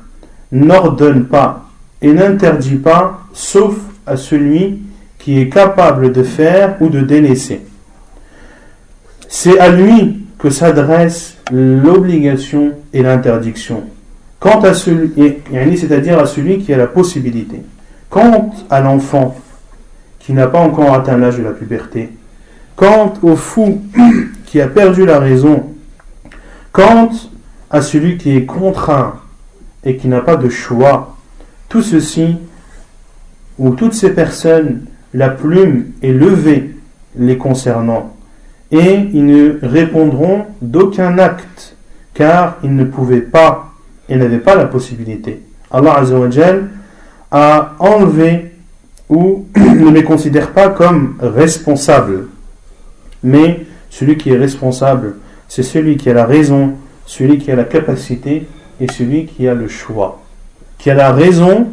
n'ordonne 0.51 1.25
pas 1.25 1.69
et 2.01 2.11
n'interdit 2.11 2.77
pas 2.77 3.21
sauf 3.33 3.75
à 4.07 4.15
celui 4.15 4.79
est 5.37 5.49
capable 5.49 6.11
de 6.11 6.23
faire 6.23 6.77
ou 6.79 6.89
de 6.89 7.01
délaisser. 7.01 7.61
C'est 9.27 9.59
à 9.59 9.69
lui 9.69 10.25
que 10.39 10.49
s'adresse 10.49 11.37
l'obligation 11.51 12.71
et 12.93 13.03
l'interdiction. 13.03 13.83
Quant 14.39 14.61
à 14.61 14.73
celui, 14.73 15.11
c'est-à-dire 15.77 16.17
à 16.17 16.25
celui 16.25 16.59
qui 16.59 16.73
a 16.73 16.77
la 16.77 16.87
possibilité. 16.87 17.61
Quant 18.09 18.51
à 18.69 18.79
l'enfant 18.79 19.35
qui 20.19 20.33
n'a 20.33 20.47
pas 20.47 20.59
encore 20.59 20.93
atteint 20.93 21.17
l'âge 21.17 21.37
de 21.37 21.43
la 21.43 21.51
puberté, 21.51 22.09
quant 22.75 23.13
au 23.21 23.35
fou 23.35 23.81
qui 24.45 24.61
a 24.61 24.67
perdu 24.67 25.05
la 25.05 25.19
raison, 25.19 25.63
quant 26.71 27.09
à 27.69 27.81
celui 27.81 28.17
qui 28.17 28.35
est 28.35 28.45
contraint 28.45 29.19
et 29.83 29.97
qui 29.97 30.07
n'a 30.07 30.21
pas 30.21 30.37
de 30.37 30.49
choix, 30.49 31.17
tout 31.67 31.81
ceci, 31.81 32.37
ou 33.57 33.71
toutes 33.71 33.93
ces 33.93 34.11
personnes, 34.11 34.85
la 35.13 35.29
plume 35.29 35.91
est 36.01 36.11
levée 36.11 36.75
les 37.17 37.37
concernant, 37.37 38.15
et 38.71 39.07
ils 39.13 39.25
ne 39.25 39.59
répondront 39.63 40.45
d'aucun 40.61 41.17
acte, 41.17 41.75
car 42.13 42.57
ils 42.63 42.75
ne 42.75 42.83
pouvaient 42.83 43.21
pas 43.21 43.73
et 44.07 44.15
n'avaient 44.15 44.39
pas 44.39 44.55
la 44.55 44.65
possibilité. 44.65 45.41
Allah 45.71 45.99
Azzawajal 45.99 46.69
a 47.31 47.75
enlevé 47.79 48.51
ou 49.09 49.45
ne 49.55 49.89
les 49.89 50.03
considère 50.03 50.51
pas 50.51 50.69
comme 50.69 51.15
responsables. 51.19 52.27
Mais 53.23 53.65
celui 53.89 54.17
qui 54.17 54.31
est 54.31 54.37
responsable, 54.37 55.15
c'est 55.47 55.63
celui 55.63 55.97
qui 55.97 56.09
a 56.09 56.13
la 56.13 56.25
raison, 56.25 56.73
celui 57.05 57.37
qui 57.37 57.51
a 57.51 57.55
la 57.55 57.63
capacité 57.63 58.47
et 58.79 58.91
celui 58.91 59.25
qui 59.25 59.47
a 59.47 59.53
le 59.53 59.67
choix. 59.67 60.21
Qui 60.77 60.89
a 60.89 60.93
la 60.93 61.11
raison, 61.11 61.69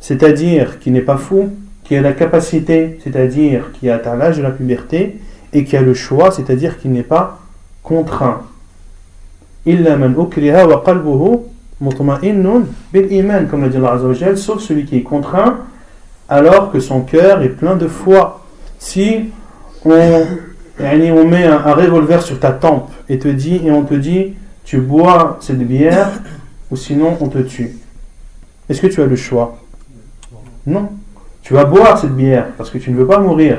c'est-à-dire 0.00 0.78
qui 0.78 0.90
n'est 0.90 1.00
pas 1.00 1.16
fou, 1.16 1.50
qui 1.84 1.96
a 1.96 2.00
la 2.00 2.12
capacité, 2.12 2.98
c'est-à-dire 3.04 3.70
qui 3.72 3.90
a 3.90 3.96
atteint 3.96 4.16
l'âge 4.16 4.38
de 4.38 4.42
la 4.42 4.50
puberté, 4.50 5.20
et 5.52 5.64
qui 5.64 5.76
a 5.76 5.82
le 5.82 5.94
choix, 5.94 6.30
c'est-à-dire 6.30 6.78
qui 6.78 6.88
n'est 6.88 7.02
pas 7.02 7.38
contraint. 7.82 8.42
Illa 9.66 9.96
man 9.96 10.14
ukriha 10.18 10.66
wa 10.66 10.82
qalbuhu 10.84 11.40
mutma'innun 11.80 12.64
bil 12.92 13.12
iman, 13.12 13.46
comme 13.46 13.62
l'a 13.62 13.68
dit 13.68 13.76
Allah 13.76 14.36
sauf 14.36 14.60
celui 14.60 14.84
qui 14.84 14.96
est 14.96 15.02
contraint, 15.02 15.58
alors 16.28 16.72
que 16.72 16.80
son 16.80 17.02
cœur 17.02 17.42
est 17.42 17.50
plein 17.50 17.76
de 17.76 17.86
foi. 17.86 18.44
Si 18.78 19.30
on, 19.84 20.22
on 20.80 21.24
met 21.28 21.44
un, 21.44 21.56
un 21.56 21.74
revolver 21.74 22.22
sur 22.22 22.40
ta 22.40 22.52
tempe 22.52 22.90
et, 23.08 23.18
te 23.18 23.28
dit, 23.28 23.60
et 23.64 23.70
on 23.70 23.84
te 23.84 23.94
dit 23.94 24.34
tu 24.64 24.78
bois 24.78 25.38
cette 25.40 25.58
bière 25.58 26.10
ou 26.70 26.76
sinon 26.76 27.16
on 27.20 27.28
te 27.28 27.38
tue. 27.38 27.76
Est-ce 28.68 28.80
que 28.80 28.86
tu 28.86 29.02
as 29.02 29.06
le 29.06 29.16
choix? 29.16 29.58
Non. 30.66 30.88
Tu 31.44 31.52
vas 31.52 31.66
boire 31.66 31.98
cette 31.98 32.16
bière 32.16 32.46
parce 32.56 32.70
que 32.70 32.78
tu 32.78 32.90
ne 32.90 32.96
veux 32.96 33.06
pas 33.06 33.18
mourir. 33.18 33.58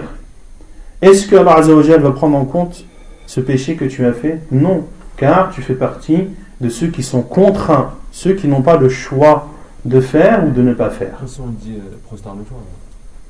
Est-ce 1.03 1.27
que 1.27 1.35
Allah 1.35 1.61
va 1.99 2.11
prendre 2.11 2.35
en 2.35 2.45
compte 2.45 2.83
ce 3.27 3.39
péché 3.39 3.75
que 3.75 3.85
tu 3.85 4.03
as 4.05 4.13
fait? 4.13 4.41
Non, 4.51 4.85
car 5.17 5.51
tu 5.51 5.61
fais 5.61 5.75
partie 5.75 6.29
de 6.59 6.69
ceux 6.69 6.87
qui 6.87 7.03
sont 7.03 7.21
contraints, 7.21 7.91
ceux 8.11 8.33
qui 8.33 8.47
n'ont 8.47 8.63
pas 8.63 8.77
le 8.77 8.89
choix 8.89 9.49
de 9.85 10.01
faire 10.01 10.43
ou 10.47 10.49
de 10.49 10.63
ne 10.63 10.73
pas 10.73 10.89
faire. 10.89 11.21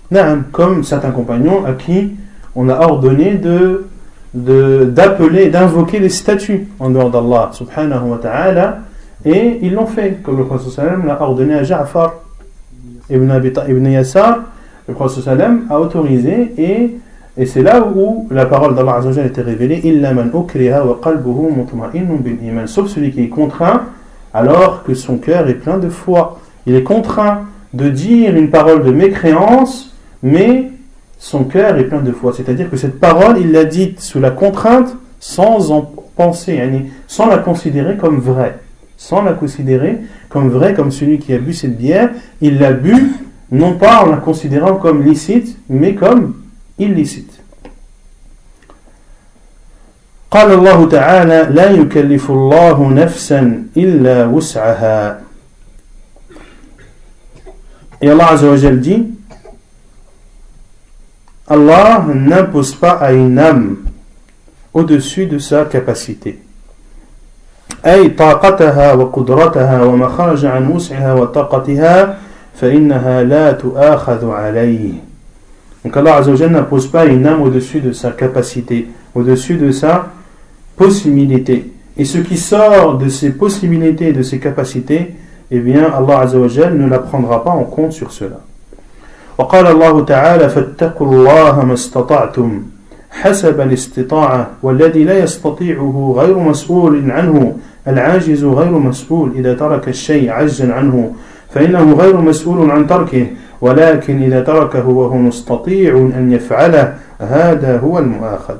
Non, 0.10 0.44
comme 0.54 0.86
certains 0.86 1.12
compagnons 1.12 1.66
à 1.66 1.74
qui 1.74 2.16
on 2.56 2.70
a 2.70 2.80
ordonné 2.80 3.36
de 3.36 3.86
d'appeler, 4.34 5.50
d'invoquer 5.50 6.00
les 6.00 6.10
statues 6.10 6.68
en 6.80 6.90
dehors 6.90 7.10
d'Allah 7.10 7.52
subhanahu 7.54 8.10
wa 8.10 8.18
ta'ala 8.18 8.80
et 9.24 9.60
ils 9.62 9.74
l'ont 9.74 9.86
fait 9.86 10.22
comme 10.22 10.38
le 10.38 10.44
prophète 10.44 10.78
l'a 11.06 11.22
ordonné 11.22 11.54
à 11.54 11.64
Ja'far 11.64 12.16
ibn, 13.10 13.32
ibn 13.68 13.86
Yassar 13.88 14.40
le 14.88 14.94
prophète 14.94 15.28
a 15.70 15.80
autorisé 15.80 16.54
et, 16.58 16.98
et 17.38 17.46
c'est 17.46 17.64
là 17.64 17.86
où 17.86 18.28
la 18.32 18.46
parole 18.46 18.76
d'Allah 18.76 19.02
a 19.04 19.26
été 19.26 19.42
révélée 19.42 19.82
wa 20.02 21.00
qalbuhu 21.04 21.52
mutma'innun 21.56 22.18
bil 22.20 22.38
iman 22.44 22.68
sauf 22.68 22.88
celui 22.88 23.12
qui 23.12 23.24
est 23.24 23.30
contraint 23.30 23.84
alors 24.34 24.84
que 24.84 24.94
son 24.94 25.18
cœur 25.18 25.48
est 25.48 25.56
plein 25.56 25.78
de 25.78 25.90
foi 25.90 26.40
il 26.66 26.76
est 26.76 26.84
contraint 26.84 27.42
de 27.74 27.90
dire 27.90 28.36
une 28.36 28.50
parole 28.50 28.84
de 28.84 28.92
mécréance 28.92 29.96
mais 30.22 30.72
son 31.18 31.44
cœur 31.46 31.78
est 31.78 31.86
plein 31.86 32.02
de 32.02 32.12
foi. 32.12 32.34
C'est-à-dire 32.34 32.70
que 32.70 32.78
cette 32.78 33.00
parole, 33.00 33.38
il 33.40 33.52
l'a 33.52 33.66
dite 33.66 34.02
sous 34.02 34.20
la 34.20 34.32
contrainte, 34.32 34.96
sans 35.20 35.72
en 35.72 35.92
penser, 36.16 36.62
sans 37.08 37.28
la 37.28 37.38
considérer 37.38 37.98
comme 37.98 38.20
vraie 38.20 38.60
Sans 38.97 39.23
la 39.23 39.33
considérer 39.33 39.99
comme 40.29 40.51
vraie, 40.51 40.75
comme 40.75 40.93
celui 40.93 41.19
qui 41.19 41.33
a 41.33 41.39
bu 41.39 41.55
cette 41.55 41.77
bière, 41.77 42.11
il 42.41 42.59
l'a 42.59 42.73
bu, 42.73 43.13
non 43.51 43.75
pas 43.77 44.03
en 44.03 44.07
la 44.07 44.19
considérant 44.19 44.77
comme 44.77 45.03
licite, 45.03 45.57
mais 45.69 45.95
comme 45.95 46.35
illicite. 46.79 47.41
قال 50.31 50.53
الله 50.53 50.89
تعالى 50.89 51.49
لا 51.51 51.71
يكلف 51.71 52.31
الله 52.31 52.93
نفسا 52.93 53.65
إلا 53.77 54.27
وسعها 54.27 55.21
Et 58.03 58.09
Allah 58.09 58.29
Azza 58.31 58.49
wa 58.49 58.57
dit 58.57 59.07
Allah 61.47 62.07
n'impose 62.15 62.75
pas 62.75 62.93
à 62.93 63.13
une 63.13 63.39
âme 63.39 63.77
au-dessus 64.73 65.27
de 65.27 65.39
sa 65.39 65.65
capacité. 65.65 66.39
أي 67.87 68.09
طاقتها 68.09 68.93
وقدرتها 68.93 69.83
وما 69.83 70.09
خرج 70.09 70.45
عن 70.47 70.73
وسعها 70.73 71.15
وطاقتها 71.15 72.19
فإنها 72.55 73.23
لا 73.23 73.53
تؤاخذ 73.53 74.31
عليه 74.31 74.93
Donc 75.83 75.97
Allah 75.97 76.17
Azzawajal 76.17 76.51
n'impose 76.51 76.89
pas 76.89 77.07
une 77.07 77.27
âme 77.27 77.41
au-dessus 77.41 77.81
de 77.81 77.93
sa 77.93 78.11
capacité, 78.11 78.89
au-dessus 79.15 79.55
de 79.57 79.71
sa 79.73 80.09
possibilité. 80.77 81.73
Et 81.97 82.05
ce 82.05 82.19
qui 82.19 82.37
sort 82.37 82.99
de 82.99 83.09
ses 83.09 83.31
possibilités 83.31 84.09
et 84.09 84.13
de 84.13 84.23
ses 84.23 84.39
capacités, 84.39 85.15
eh 85.51 85.59
bien 85.59 85.85
Allah 85.85 86.21
Azzawajal 86.21 86.77
ne 86.77 86.87
la 86.87 86.99
prendra 86.99 87.43
pas 87.43 87.51
en 87.51 87.65
compte 87.65 87.93
sur 87.93 88.13
cela. 88.13 88.41
وقال 89.39 89.67
الله 89.67 90.05
تعالى 90.05 90.49
فاتقوا 90.49 91.07
الله 91.07 91.65
ما 91.65 91.75
استطعتم 91.75 92.63
حسب 93.11 93.61
الاستطاعة 93.61 94.51
والذي 94.63 95.05
لا 95.05 95.19
يستطيعه 95.19 96.15
غير 96.17 96.39
مسؤول 96.39 97.11
عنه 97.11 97.57
العاجز 97.89 98.45
غير 98.45 98.71
مسؤول 98.71 99.33
إذا 99.37 99.55
ترك 99.55 99.89
الشيء 99.89 100.31
عجزا 100.31 100.73
عنه 100.73 101.15
فإنه 101.51 101.93
غير 101.93 102.21
مسؤول 102.21 102.71
عن 102.71 102.87
تركه 102.87 103.27
ولكن 103.61 104.23
إذا 104.23 104.41
تركه 104.41 104.89
وهو 104.89 105.17
مستطيع 105.17 105.97
أن 105.97 106.33
يفعله 106.33 106.97
هذا 107.21 107.79
هو 107.79 107.99
المؤاخذ 107.99 108.57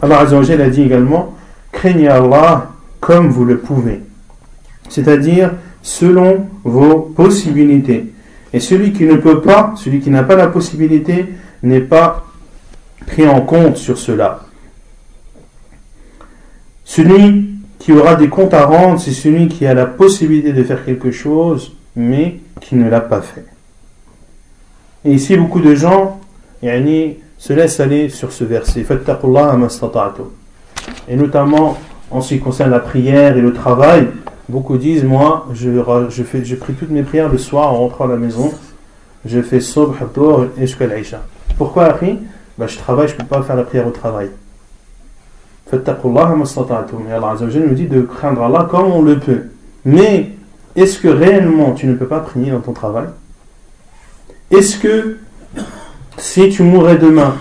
Allah 0.00 0.18
Azza 0.20 0.36
wa 0.38 0.44
a 0.44 0.68
dit 0.68 0.82
également 0.82 1.34
craignez 1.72 2.08
Allah 2.08 2.70
comme 3.00 3.28
vous 3.30 3.44
le 3.44 3.58
pouvez 3.58 4.00
c'est-à-dire 4.88 5.52
selon 5.82 6.46
vos 6.64 7.00
possibilités 7.00 8.12
et 8.52 8.60
celui 8.60 8.92
qui 8.92 9.04
ne 9.04 9.16
peut 9.16 9.40
pas 9.40 9.74
celui 9.76 10.00
qui 10.00 10.10
n'a 10.10 10.22
pas 10.22 10.36
la 10.36 10.46
possibilité 10.46 11.26
n'est 11.64 11.80
pas 11.80 12.26
pris 13.06 13.26
en 13.26 13.40
compte 13.40 13.76
sur 13.76 13.98
cela 13.98 14.40
celui 16.84 17.51
qui 17.83 17.91
aura 17.91 18.15
des 18.15 18.29
comptes 18.29 18.53
à 18.53 18.65
rendre, 18.65 18.97
c'est 18.97 19.11
celui 19.11 19.49
qui 19.49 19.67
a 19.67 19.73
la 19.73 19.85
possibilité 19.85 20.53
de 20.53 20.63
faire 20.63 20.85
quelque 20.85 21.11
chose, 21.11 21.75
mais 21.97 22.39
qui 22.61 22.75
ne 22.75 22.89
l'a 22.89 23.01
pas 23.01 23.19
fait. 23.19 23.43
Et 25.03 25.11
ici, 25.11 25.35
beaucoup 25.35 25.59
de 25.59 25.75
gens 25.75 26.21
yani, 26.61 27.17
se 27.37 27.51
laissent 27.51 27.81
aller 27.81 28.07
sur 28.07 28.31
ce 28.31 28.45
verset. 28.45 28.85
Et 31.09 31.15
notamment 31.17 31.77
en 32.09 32.21
ce 32.21 32.35
qui 32.35 32.39
concerne 32.39 32.71
la 32.71 32.79
prière 32.79 33.35
et 33.35 33.41
le 33.41 33.51
travail, 33.51 34.07
beaucoup 34.47 34.77
disent 34.77 35.03
Moi, 35.03 35.45
je, 35.51 35.69
je, 36.07 36.23
fais, 36.23 36.45
je 36.45 36.55
prie 36.55 36.75
toutes 36.75 36.91
mes 36.91 37.03
prières 37.03 37.27
le 37.27 37.37
soir 37.37 37.73
en 37.73 37.79
rentrant 37.79 38.05
à 38.05 38.07
la 38.07 38.15
maison. 38.15 38.53
Je 39.25 39.41
fais 39.41 39.59
Subh, 39.59 39.91
et 40.57 40.61
jusqu'à 40.61 40.87
l'Aïcha. 40.87 41.21
Pourquoi, 41.57 41.87
Akhi? 41.87 42.17
Bah, 42.57 42.67
Je 42.67 42.77
travaille, 42.77 43.09
je 43.09 43.15
ne 43.15 43.17
peux 43.17 43.25
pas 43.25 43.41
faire 43.41 43.57
la 43.57 43.63
prière 43.63 43.85
au 43.85 43.91
travail. 43.91 44.29
Et 47.09 47.11
Allah 47.11 47.35
nous 47.39 47.73
dit 47.73 47.87
de 47.87 48.01
craindre 48.01 48.43
Allah 48.43 48.67
comme 48.69 48.91
on 48.91 49.01
le 49.01 49.19
peut. 49.19 49.43
Mais 49.85 50.31
est-ce 50.75 50.99
que 50.99 51.07
réellement 51.07 51.73
tu 51.73 51.87
ne 51.87 51.95
peux 51.95 52.07
pas 52.07 52.19
prier 52.19 52.51
dans 52.51 52.59
ton 52.59 52.73
travail? 52.73 53.07
Est-ce 54.51 54.77
que 54.77 55.17
si 56.17 56.49
tu 56.49 56.63
mourrais 56.63 56.97
demain, 56.97 57.35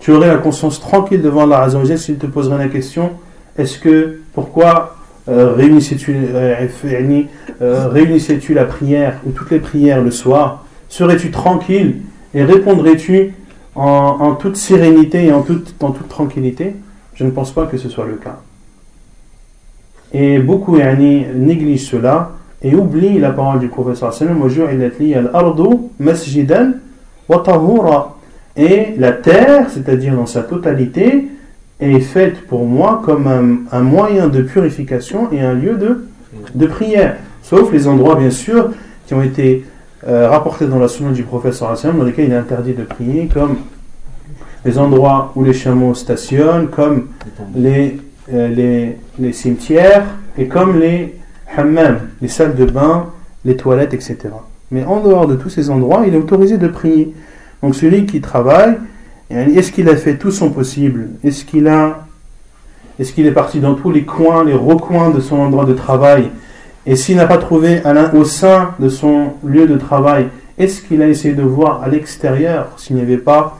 tu 0.00 0.12
aurais 0.12 0.28
la 0.28 0.38
conscience 0.38 0.80
tranquille 0.80 1.22
devant 1.22 1.42
Allah 1.42 1.62
Azzawajal 1.62 1.98
s'il 1.98 2.18
te 2.18 2.26
poserait 2.26 2.58
la 2.58 2.68
question 2.68 3.12
est-ce 3.58 3.78
que 3.78 4.20
pourquoi 4.34 4.96
euh, 5.28 5.54
réunissais-tu 5.54 6.14
euh, 6.14 6.68
euh, 7.62 8.54
la 8.54 8.64
prière 8.64 9.20
ou 9.26 9.30
toutes 9.30 9.50
les 9.50 9.60
prières 9.60 10.02
le 10.02 10.10
soir? 10.10 10.66
Serais-tu 10.88 11.30
tranquille 11.30 11.96
et 12.34 12.44
répondrais-tu 12.44 13.32
en, 13.74 14.34
toute 14.34 14.56
sérénité 14.56 15.26
et 15.26 15.32
en 15.32 15.42
toute 15.42 15.74
tranquillité? 16.08 16.74
Je 17.16 17.24
ne 17.24 17.30
pense 17.30 17.52
pas 17.52 17.66
que 17.66 17.76
ce 17.76 17.88
soit 17.88 18.06
le 18.06 18.14
cas. 18.14 18.38
Et 20.12 20.38
beaucoup 20.38 20.76
yani, 20.78 21.26
négligent 21.34 21.90
cela 21.90 22.32
et 22.62 22.74
oublient 22.74 23.18
la 23.18 23.30
parole 23.30 23.58
du 23.58 23.68
professeur 23.68 24.14
masjidan 25.98 26.72
Et 28.56 28.94
la 28.98 29.12
terre, 29.12 29.70
c'est-à-dire 29.70 30.14
dans 30.14 30.26
sa 30.26 30.42
totalité, 30.42 31.28
est 31.80 32.00
faite 32.00 32.46
pour 32.46 32.64
moi 32.64 33.02
comme 33.04 33.66
un, 33.70 33.80
moyen 33.80 34.28
de 34.28 34.42
purification 34.42 35.30
et 35.32 35.40
un 35.40 35.54
lieu 35.54 35.74
de, 35.74 36.06
de 36.54 36.66
prière. 36.66 37.16
Sauf 37.42 37.72
les 37.72 37.86
endroits, 37.86 38.16
bien 38.16 38.30
sûr, 38.30 38.70
qui 39.06 39.14
ont 39.14 39.22
été 39.22 39.64
euh, 40.06 40.28
rapportés 40.28 40.66
dans 40.66 40.78
la 40.78 40.88
sunna 40.88 41.12
du 41.12 41.22
professeur 41.22 41.74
dans 41.96 42.04
lesquels 42.04 42.26
il 42.26 42.32
est 42.32 42.36
interdit 42.36 42.72
de 42.72 42.84
prier, 42.84 43.28
comme 43.32 43.56
les 44.66 44.78
endroits 44.78 45.32
où 45.36 45.44
les 45.44 45.52
chameaux 45.54 45.94
stationnent, 45.94 46.68
comme 46.68 47.06
les, 47.54 47.98
euh, 48.34 48.48
les, 48.48 48.96
les, 49.18 49.32
cimetières 49.32 50.04
et 50.36 50.46
comme 50.48 50.78
les 50.78 51.14
hammams, 51.56 52.00
les 52.20 52.28
salles 52.28 52.56
de 52.56 52.64
bain, 52.64 53.06
les 53.44 53.56
toilettes, 53.56 53.94
etc. 53.94 54.18
Mais 54.72 54.84
en 54.84 55.00
dehors 55.00 55.28
de 55.28 55.36
tous 55.36 55.48
ces 55.48 55.70
endroits, 55.70 56.02
il 56.06 56.14
est 56.14 56.18
autorisé 56.18 56.58
de 56.58 56.66
prier. 56.66 57.14
Donc 57.62 57.76
celui 57.76 58.06
qui 58.06 58.20
travaille, 58.20 58.76
est-ce 59.30 59.70
qu'il 59.70 59.88
a 59.88 59.96
fait 59.96 60.16
tout 60.16 60.32
son 60.32 60.50
possible? 60.50 61.10
Est-ce 61.22 61.44
qu'il 61.44 61.68
a 61.68 62.02
est-ce 62.98 63.12
qu'il 63.12 63.26
est 63.26 63.32
parti 63.32 63.60
dans 63.60 63.74
tous 63.74 63.90
les 63.90 64.04
coins, 64.04 64.42
les 64.42 64.54
recoins 64.54 65.10
de 65.10 65.20
son 65.20 65.36
endroit 65.36 65.66
de 65.66 65.74
travail? 65.74 66.30
Et 66.86 66.96
s'il 66.96 67.16
n'a 67.16 67.26
pas 67.26 67.36
trouvé 67.36 67.82
au 68.14 68.24
sein 68.24 68.70
de 68.78 68.88
son 68.88 69.34
lieu 69.44 69.66
de 69.66 69.76
travail, 69.76 70.28
est-ce 70.56 70.80
qu'il 70.80 71.02
a 71.02 71.08
essayé 71.08 71.34
de 71.34 71.42
voir 71.42 71.82
à 71.82 71.88
l'extérieur 71.88 72.72
s'il 72.78 72.96
n'y 72.96 73.02
avait 73.02 73.18
pas 73.18 73.58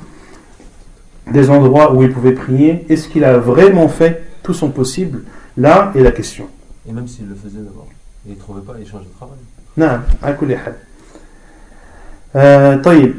des 1.31 1.49
endroits 1.49 1.93
où 1.93 2.03
il 2.03 2.11
pouvait 2.11 2.33
prier, 2.33 2.85
est-ce 2.89 3.07
qu'il 3.07 3.23
a 3.23 3.37
vraiment 3.37 3.87
fait 3.87 4.23
tout 4.43 4.53
son 4.53 4.69
possible 4.69 5.23
Là 5.57 5.91
est 5.95 6.01
la 6.01 6.11
question. 6.11 6.47
Et 6.87 6.91
même 6.91 7.07
s'il 7.07 7.27
le 7.27 7.35
faisait 7.35 7.59
d'abord, 7.59 7.87
il 8.25 8.33
ne 8.33 8.37
trouvait 8.37 8.61
pas, 8.61 8.73
il 8.79 8.87
changeait 8.87 9.05
de 9.05 9.15
travail. 9.15 9.37
Non, 9.77 9.99
à 10.21 10.33
كل 10.33 10.55
حال. 10.57 10.73
طيب 12.81 13.13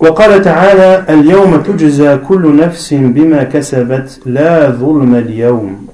وقال 0.00 0.42
تعالى 0.42 1.04
اليوم 1.08 1.56
تجزى 1.62 2.16
كل 2.16 2.56
نفس 2.56 2.94
بما 2.94 3.42
كسبت 3.44 4.20
لا 4.26 4.70
ظلم 4.70 5.14
اليوم 5.14 5.86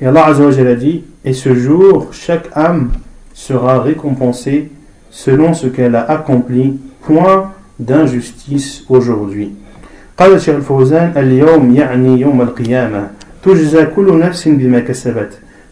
Et 0.00 0.06
Allah 0.06 0.26
Azza 0.26 0.42
wa 0.42 0.50
a 0.50 0.74
dit 0.74 1.04
Et 1.24 1.32
ce 1.32 1.54
jour, 1.54 2.08
chaque 2.12 2.48
âme 2.56 2.90
sera 3.34 3.80
récompensée 3.80 4.72
selon 5.10 5.54
ce 5.54 5.68
qu'elle 5.68 5.94
a 5.94 6.10
accompli, 6.10 6.80
point 7.02 7.52
d'injustice 7.79 8.83
aujourd'hui. 8.89 9.51
قال 10.17 10.33
الشيخ 10.33 10.55
الفوزان 10.55 11.11
اليوم 11.17 11.75
يعني 11.75 12.21
يوم 12.21 12.41
القيامة 12.41 13.07
تجزى 13.43 13.85
كل 13.85 14.19
نفس 14.19 14.47
بما 14.47 14.79
كسبت 14.79 15.29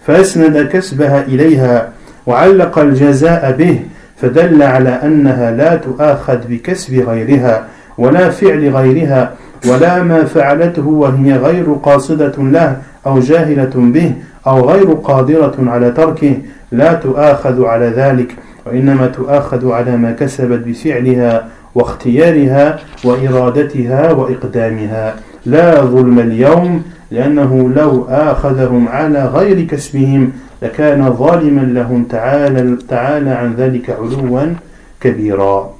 فأسند 0.07 0.67
كسبها 0.67 1.25
إليها 1.25 1.89
وعلق 2.27 2.79
الجزاء 2.79 3.51
به 3.57 3.79
فدل 4.21 4.63
على 4.63 4.89
أنها 4.89 5.51
لا 5.51 5.75
تؤاخذ 5.75 6.37
بكسب 6.49 6.93
غيرها 6.93 7.67
ولا 7.97 8.29
فعل 8.29 8.69
غيرها 8.69 9.33
ولا 9.67 10.03
ما 10.03 10.23
فعلته 10.23 10.87
وهي 10.87 11.33
غير 11.33 11.73
قاصدة 11.73 12.33
له 12.37 12.77
أو 13.05 13.19
جاهلة 13.19 13.71
به 13.75 14.13
أو 14.47 14.69
غير 14.69 14.91
قادرة 14.93 15.55
على 15.59 15.91
تركه 15.91 16.37
لا 16.71 16.93
تؤاخذ 16.93 17.65
على 17.65 17.85
ذلك 17.85 18.35
وإنما 18.65 19.07
تؤاخذ 19.07 19.71
على 19.71 19.97
ما 19.97 20.11
كسبت 20.11 20.59
بفعلها 20.67 21.47
واختيارها 21.74 22.78
وإرادتها 23.04 24.12
وإقدامها 24.12 25.14
لا 25.46 25.84
ظلم 25.84 26.18
اليوم 26.18 26.82
لأنه 27.10 27.70
لو 27.76 28.04
آخذهم 28.08 28.88
على 28.88 29.26
غير 29.26 29.66
كسبهم 29.66 30.32
لكان 30.62 31.12
ظالما 31.12 31.60
لهم 31.60 32.04
تعالى, 32.04 32.76
تعالى 32.88 33.30
عن 33.30 33.54
ذلك 33.54 33.90
علوا 33.90 34.54
كبيرا 35.00 35.74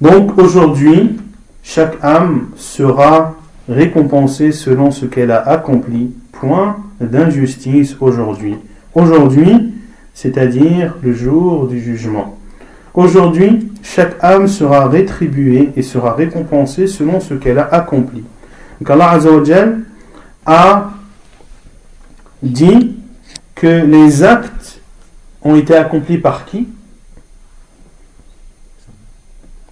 Donc 0.00 0.38
aujourd'hui, 0.38 1.18
chaque 1.62 2.02
âme 2.02 2.48
sera 2.56 3.34
récompensée 3.68 4.50
selon 4.50 4.90
ce 4.90 5.04
qu'elle 5.04 5.30
a 5.30 5.46
accompli. 5.46 6.10
Point 6.32 6.76
d'injustice 7.00 7.96
aujourd'hui. 8.00 8.56
Aujourd'hui, 8.94 9.74
c'est-à-dire 10.14 10.96
le 11.02 11.12
jour 11.12 11.68
du 11.68 11.80
jugement. 11.80 12.38
Aujourd'hui, 12.95 13.71
chaque 13.83 14.23
âme 14.23 14.47
sera 14.47 14.87
rétribuée 14.87 15.73
et 15.75 15.81
sera 15.81 16.13
récompensée 16.13 16.87
selon 16.87 17.19
ce 17.19 17.33
qu'elle 17.33 17.59
a 17.59 17.65
accompli. 17.65 18.23
Donc 18.79 18.89
Allah 18.89 19.19
a 20.45 20.91
dit 22.41 22.95
que 23.53 23.67
les 23.67 24.23
actes 24.23 24.79
ont 25.41 25.55
été 25.55 25.75
accomplis 25.75 26.17
par 26.19 26.45
qui? 26.45 26.69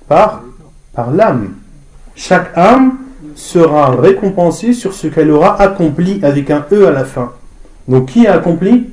Par, 0.07 0.43
par 0.93 1.11
l'âme. 1.11 1.53
Chaque 2.15 2.57
âme 2.57 2.97
sera 3.35 3.95
récompensée 3.95 4.73
sur 4.73 4.93
ce 4.93 5.07
qu'elle 5.07 5.31
aura 5.31 5.61
accompli 5.61 6.19
avec 6.23 6.51
un 6.51 6.65
E 6.71 6.87
à 6.87 6.91
la 6.91 7.05
fin. 7.05 7.31
Donc 7.87 8.09
qui 8.09 8.27
a 8.27 8.33
accompli? 8.33 8.89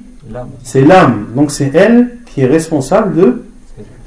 C'est 0.63 0.83
l'âme. 0.83 1.27
Donc 1.35 1.51
c'est 1.51 1.75
elle 1.75 2.19
qui 2.27 2.43
est 2.43 2.47
responsable 2.47 3.17
de 3.17 3.43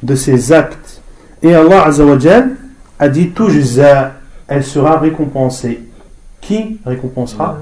de 0.04 0.16
ses 0.16 0.52
actes. 0.52 1.02
Et 1.42 1.54
Allah 1.56 1.86
Azzawajal 1.86 2.52
a 3.00 3.10
dit 3.10 3.32
Tujza, 3.32 4.14
elle 4.48 4.64
sera 4.64 5.00
récompensée. 5.00 5.82
Qui 6.42 6.80
récompensera 6.86 7.58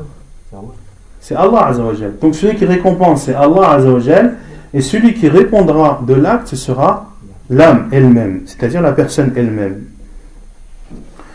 C'est 1.20 1.36
Allah 1.36 1.68
Azzawajal. 1.68 2.14
Donc 2.20 2.36
celui 2.36 2.56
qui 2.56 2.66
récompense, 2.66 3.24
c'est 3.24 3.36
Allah 3.36 3.72
Azzawajal. 3.72 4.36
Et 4.74 4.82
celui 4.82 5.14
qui 5.14 5.28
répondra 5.28 6.02
de 6.06 6.14
l'acte, 6.14 6.48
ce 6.48 6.56
sera 6.56 7.12
l'âme 7.50 7.90
elle-même, 7.92 8.42
c'est-à-dire 8.46 8.82
la 8.82 8.94
personne 8.94 9.34
elle-même. 9.36 9.84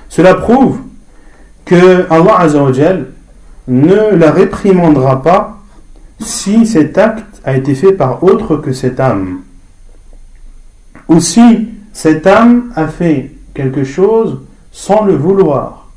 Cela 0.09 0.34
prouve 0.34 0.78
que 1.64 2.07
Allah 2.11 2.38
Azzawajal 2.40 3.07
ne 3.68 4.16
la 4.16 4.30
réprimandera 4.30 5.22
pas 5.22 5.59
si 6.18 6.66
cet 6.66 6.96
acte 6.96 7.40
a 7.44 7.57
été 7.57 7.74
fait 7.74 7.92
par 7.92 8.24
autre 8.24 8.57
que 8.57 8.72
cette 8.72 8.98
âme. 9.00 9.40
Ou 11.09 11.20
si 11.20 11.68
cette 11.92 12.26
âme 12.26 12.72
a 12.74 12.88
fait 12.88 13.30
quelque 13.54 13.84
chose 13.84 14.40
sans 14.72 15.04
le 15.04 15.14
vouloir. 15.14 15.88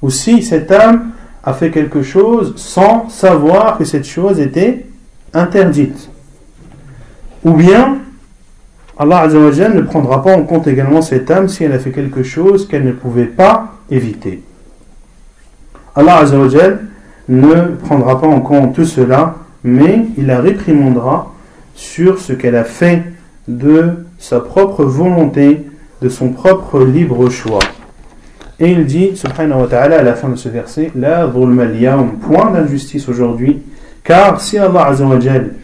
Ou 0.00 0.10
si 0.10 0.42
cette 0.42 0.70
âme 0.70 1.10
a 1.44 1.52
fait 1.52 1.70
quelque 1.70 2.02
chose 2.02 2.54
sans 2.56 3.08
savoir 3.08 3.78
que 3.78 3.84
cette 3.84 4.06
chose 4.06 4.40
était 4.40 4.86
interdite. 5.34 6.10
Ou 7.44 7.52
bien, 7.52 7.98
Allah 8.98 9.26
ne 9.26 9.80
prendra 9.80 10.22
pas 10.22 10.36
en 10.36 10.44
compte 10.44 10.68
également 10.68 11.02
cette 11.02 11.30
âme 11.30 11.48
si 11.48 11.64
elle 11.64 11.72
a 11.72 11.78
fait 11.78 11.90
quelque 11.90 12.22
chose 12.22 12.68
qu'elle 12.68 12.84
ne 12.84 12.92
pouvait 12.92 13.26
pas 13.26 13.74
éviter. 13.90 14.42
Allah 15.94 16.24
ne 17.28 17.76
prendra 17.76 18.20
pas 18.20 18.26
en 18.26 18.40
compte 18.40 18.74
tout 18.74 18.84
cela, 18.84 19.36
mais 19.64 20.06
il 20.16 20.26
la 20.26 20.40
réprimandera 20.40 21.32
sur 21.74 22.18
ce 22.18 22.32
qu'elle 22.32 22.56
a 22.56 22.64
fait 22.64 23.02
de 23.48 24.04
sa 24.18 24.40
propre 24.40 24.84
volonté, 24.84 25.66
de 26.00 26.08
son 26.08 26.30
propre 26.30 26.84
libre 26.84 27.28
choix. 27.30 27.60
Et 28.60 28.70
il 28.70 28.86
dit, 28.86 29.16
subhanahu 29.16 29.62
wa 29.62 29.66
ta'ala, 29.66 29.98
à 29.98 30.02
la 30.02 30.14
fin 30.14 30.28
de 30.28 30.36
ce 30.36 30.48
verset, 30.48 30.92
La 30.94 31.26
point 31.26 32.50
d'injustice 32.52 33.08
aujourd'hui, 33.08 33.62
car 34.04 34.40
si 34.40 34.58
Allah 34.58 34.86
azawajal 34.86 35.54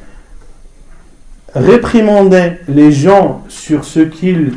réprimandait 1.55 2.61
les 2.69 2.91
gens 2.91 3.43
sur 3.49 3.85
ce 3.85 4.01
qu'ils 4.01 4.53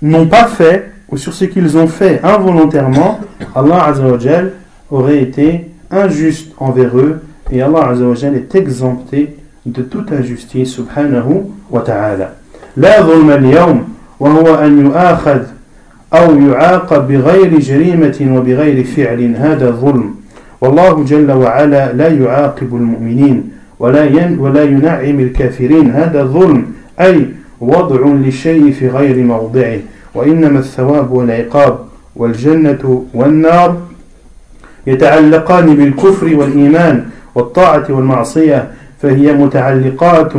n'ont 0.00 0.26
pas 0.26 0.46
fait, 0.46 0.92
ou 1.08 1.16
sur 1.16 1.34
ce 1.34 1.44
qu'ils 1.44 1.76
ont 1.76 1.88
fait 1.88 2.20
involontairement, 2.22 3.20
Allah 3.54 3.84
azawajal 3.86 4.52
aurait 4.90 5.22
été 5.22 5.70
injuste 5.90 6.52
envers 6.58 6.96
eux, 6.96 7.22
et 7.50 7.60
Allah 7.60 7.88
azawajal 7.88 8.36
est 8.36 8.54
exempté 8.54 9.36
de 9.66 9.82
toute 9.82 10.10
injustice, 10.12 10.70
subhanahu 10.70 11.50
wa 11.70 11.80
ta'ala. 11.80 12.34
لا 12.76 13.02
ظلم 13.02 13.30
اليوم 13.30 13.84
وهو 14.20 14.54
أن 14.54 14.86
يؤاخذ 14.86 15.40
أو 16.14 16.38
يعاقب 16.40 17.08
بغير 17.08 17.58
جريمة 17.58 18.36
وبغير 18.36 18.84
فعل 18.84 19.34
هذا 19.36 19.70
ظلم 19.70 20.14
والله 20.60 21.04
جل 21.04 21.32
وعلا 21.32 21.92
لا 21.92 22.08
يعاقب 22.08 22.76
المؤمنين 22.76 23.50
ولا 23.78 24.02
ولا 24.38 24.62
ينعم 24.62 25.20
الكافرين 25.20 25.90
هذا 25.90 26.24
ظلم 26.24 26.66
أي 27.00 27.26
وضع 27.60 28.06
للشيء 28.06 28.72
في 28.72 28.88
غير 28.88 29.24
موضعه 29.24 29.78
وإنما 30.14 30.58
الثواب 30.58 31.10
والعقاب 31.10 31.78
والجنة 32.16 33.04
والنار 33.14 33.80
يتعلقان 34.86 35.76
بالكفر 35.76 36.36
والإيمان 36.36 37.04
والطاعة 37.34 37.84
والمعصية 37.88 38.68
فهي 39.02 39.32
متعلقات 39.32 40.32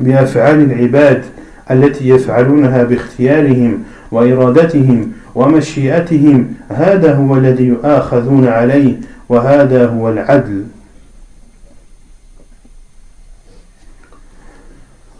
بأفعال 0.00 0.60
العباد 0.72 1.24
التي 1.70 2.08
يفعلونها 2.08 2.82
باختيارهم 2.84 3.84
وإرادتهم 4.10 5.12
ومشيئتهم 5.34 6.54
هذا 6.68 7.14
هو 7.14 7.36
الذي 7.36 7.64
يؤاخذون 7.64 8.48
عليه 8.48 8.96
وهذا 9.28 9.86
هو 9.86 10.08
العدل 10.08 10.64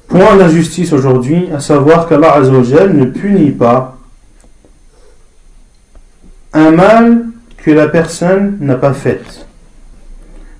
Point 0.08 0.36
d'injustice 0.36 0.92
aujourd'hui, 0.92 1.48
à 1.52 1.58
savoir 1.58 2.06
qu'Allah 2.06 2.34
Azzawajal 2.34 2.94
ne 2.94 3.06
punit 3.06 3.50
pas 3.50 3.98
un 6.52 6.70
mal 6.70 7.24
que 7.56 7.72
la 7.72 7.88
personne 7.88 8.58
n'a 8.60 8.76
pas 8.76 8.92
fait. 8.92 9.43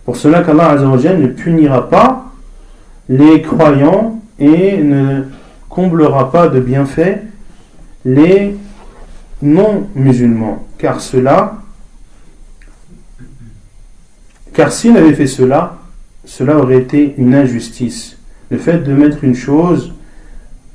Pour 0.05 0.17
cela 0.17 0.43
qu'Allah 0.43 0.77
ne 0.77 1.27
punira 1.29 1.89
pas 1.89 2.33
les 3.09 3.41
croyants 3.43 4.21
et 4.39 4.77
ne 4.79 5.23
comblera 5.69 6.31
pas 6.31 6.49
de 6.49 6.61
bienfaits 6.61 7.21
les 8.05 8.57
non-musulmans, 9.41 10.67
car 10.79 11.01
cela, 11.01 11.57
car 14.53 14.73
s'il 14.73 14.97
avait 14.97 15.15
fait 15.15 15.27
cela, 15.27 15.79
cela 16.25 16.59
aurait 16.59 16.79
été 16.79 17.15
une 17.19 17.35
injustice. 17.35 18.19
Le 18.51 18.59
fait 18.59 18.79
de 18.79 18.93
mettre 18.93 19.25
une 19.25 19.35
chose 19.35 19.95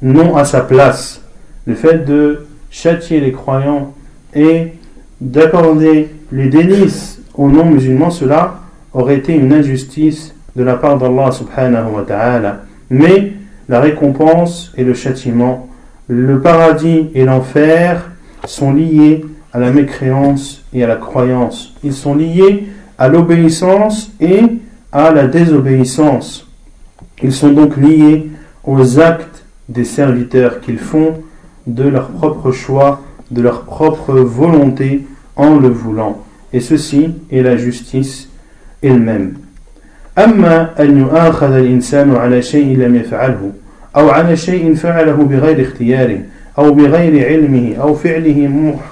non 0.01 0.35
à 0.35 0.45
sa 0.45 0.61
place, 0.61 1.21
le 1.65 1.75
fait 1.75 2.05
de 2.05 2.47
châtier 2.71 3.19
les 3.19 3.31
croyants 3.31 3.93
et 4.33 4.73
d'accorder 5.21 6.09
les 6.31 6.49
délices 6.49 7.21
aux 7.33 7.49
non-musulmans, 7.49 8.09
cela 8.09 8.59
aurait 8.93 9.17
été 9.17 9.33
une 9.33 9.53
injustice 9.53 10.33
de 10.55 10.63
la 10.63 10.75
part 10.75 10.97
d'Allah 10.97 11.31
subhanahu 11.31 11.91
wa 11.95 12.01
ta'ala. 12.03 12.61
Mais 12.89 13.33
la 13.67 13.79
récompense 13.79 14.71
et 14.77 14.83
le 14.83 14.93
châtiment, 14.93 15.69
le 16.07 16.41
paradis 16.41 17.09
et 17.13 17.23
l'enfer 17.23 18.09
sont 18.45 18.73
liés 18.73 19.25
à 19.53 19.59
la 19.59 19.71
mécréance 19.71 20.63
et 20.73 20.83
à 20.83 20.87
la 20.87 20.95
croyance. 20.95 21.75
Ils 21.83 21.93
sont 21.93 22.15
liés 22.15 22.67
à 22.97 23.07
l'obéissance 23.07 24.11
et 24.19 24.41
à 24.91 25.11
la 25.11 25.27
désobéissance. 25.27 26.47
Ils 27.21 27.31
sont 27.31 27.51
donc 27.51 27.77
liés 27.77 28.29
aux 28.63 28.99
actes 28.99 29.45
des 29.67 29.83
serviteurs 29.83 30.61
qu'ils 30.61 30.79
font 30.79 31.15
de 31.67 31.83
leur 31.83 32.09
propre 32.09 32.51
choix, 32.51 33.01
de 33.29 33.41
leur 33.41 33.63
propre 33.63 34.13
volonté 34.13 35.05
en 35.35 35.57
le 35.57 35.69
voulant. 35.69 36.23
Et 36.53 36.59
ceci 36.59 37.13
est 37.31 37.43
la 37.43 37.57
justice 37.57 38.28
elle-même. 38.83 39.49
أما 40.17 40.69
أن 40.79 40.97
يؤاخذ 40.97 41.51
الإنسان 41.51 42.15
على 42.15 42.41
شيء 42.41 42.77
لم 42.77 42.95
يفعله 42.95 43.51
أو 43.95 44.09
على 44.09 44.35
شيء 44.35 44.75
فعله 44.75 45.13
بغير 45.13 45.61
اختياره 45.61 46.19
أو 46.57 46.73
بغير 46.73 47.27
علمه 47.27 47.75
أو 47.81 47.93
فعله 47.93 48.49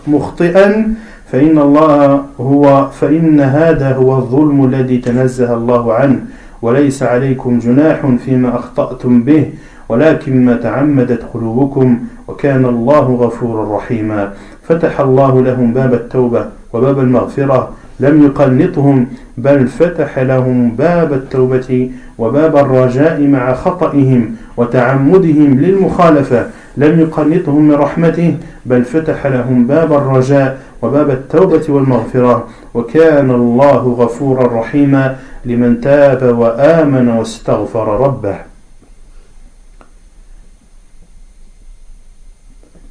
مخطئا 0.08 0.94
فإن 1.32 1.58
الله 1.58 2.24
هو 2.40 2.90
فإن 2.90 3.40
هذا 3.40 3.96
هو 3.96 4.18
الظلم 4.18 4.66
الذي 4.66 4.98
تنزه 4.98 5.54
الله 5.54 5.94
عنه 5.94 6.20
وليس 6.62 7.04
عليكم 7.04 7.60
جناح 7.60 8.06
فيما 8.26 8.56
أخطأتم 8.56 9.24
به 9.24 9.46
ولكن 9.90 10.46
ما 10.46 10.56
تعمدت 10.56 11.24
قلوبكم 11.34 12.00
وكان 12.28 12.66
الله 12.66 13.16
غفورا 13.16 13.78
رحيما 13.78 14.34
فتح 14.64 15.00
الله 15.00 15.42
لهم 15.42 15.74
باب 15.74 15.94
التوبة 15.94 16.46
وباب 16.74 17.00
المغفرة 17.00 17.70
لم 18.00 18.24
يقنطهم 18.26 19.08
بل 19.38 19.68
فتح 19.68 20.20
لهم 20.20 20.72
باب 20.72 21.14
التوبة 21.14 21.92
وباب 22.18 22.58
الرجاء 22.58 23.22
مع 23.22 23.54
خطئهم 23.54 24.36
وتعمدهم 24.58 25.60
للمخالفة. 25.60 26.48
لم 26.78 27.00
يقنطهم 27.00 27.68
من 27.68 27.74
رحمته 27.74 28.38
بل 28.66 28.84
فتح 28.86 29.28
لهم 29.28 29.68
باب 29.68 29.94
الرجاء 29.94 30.60
وباب 30.82 31.10
التوبة 31.10 31.64
والمغفرة. 31.70 32.48
وكان 32.74 33.32
الله 33.32 33.96
غفورا 34.00 34.60
رحيما 34.60 35.16
لمن 35.46 35.82
تاب 35.82 36.38
وآمن 36.38 37.08
واستغفر 37.10 37.88
ربه. 38.02 38.36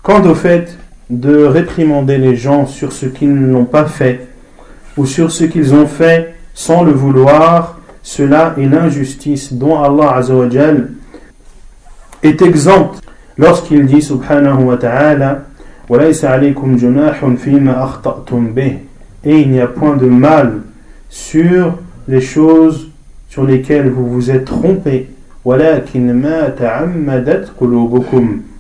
Quant 0.03 0.25
au 0.25 0.35
fait 0.35 0.79
de 1.11 1.45
réprimander 1.45 2.19
les 2.19 2.37
gens 2.37 2.67
sur 2.67 2.93
ce 2.93 3.07
qu'ils 3.07 3.35
n'ont 3.35 3.65
pas 3.65 3.87
fait 3.87 4.21
ou 4.97 5.07
sur 5.07 5.31
ce 5.31 5.45
qu'ils 5.45 5.75
ont 5.75 5.87
fait 5.87 6.35
sans 6.55 6.85
le 6.85 6.93
vouloir, 6.93 7.79
cela 8.03 8.55
est 8.57 8.67
l'injustice 8.67 9.53
dont 9.53 9.83
Allah 9.83 10.17
Azzawajal 10.17 10.91
est 12.23 12.41
exempt 12.41 12.93
lorsqu'il 13.37 13.85
dit 13.87 14.01
subhanahu 14.01 14.65
wa 14.65 14.77
ta'ala 14.77 15.43
et 19.25 19.41
il 19.41 19.51
n'y 19.51 19.61
a 19.61 19.67
point 19.67 19.97
de 19.97 20.07
mal 20.07 20.63
sur 21.09 21.79
les 22.09 22.21
choses 22.21 22.89
sur 23.29 23.45
lesquelles 23.45 23.91
vous 23.91 24.09
vous 24.09 24.31
êtes 24.31 24.47
trompés 24.47 25.09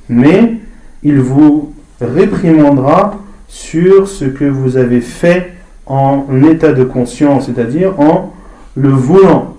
mais 0.08 0.54
il 1.02 1.20
vous 1.20 1.74
réprimandera 2.00 3.18
sur 3.48 4.06
ce 4.06 4.24
que 4.24 4.44
vous 4.44 4.76
avez 4.76 5.00
fait 5.00 5.55
en 5.86 6.26
état 6.48 6.72
de 6.72 6.84
conscience, 6.84 7.46
c'est-à-dire 7.46 7.98
en 8.00 8.32
le 8.74 8.88
voulant. 8.88 9.54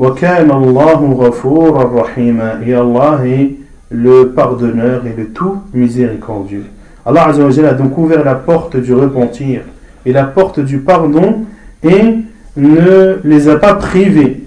Et 0.00 0.04
Allah 2.74 3.20
est 3.26 3.50
le 3.90 4.28
pardonneur 4.28 5.06
et 5.06 5.14
le 5.16 5.28
tout 5.28 5.56
miséricordieux. 5.74 6.64
Allah 7.04 7.28
a 7.28 7.72
donc 7.74 7.98
ouvert 7.98 8.24
la 8.24 8.34
porte 8.34 8.76
du 8.76 8.94
repentir 8.94 9.62
et 10.06 10.12
la 10.12 10.24
porte 10.24 10.60
du 10.60 10.78
pardon 10.78 11.44
et 11.82 12.16
ne 12.56 13.18
les 13.24 13.48
a 13.48 13.56
pas 13.56 13.74
privés 13.74 14.40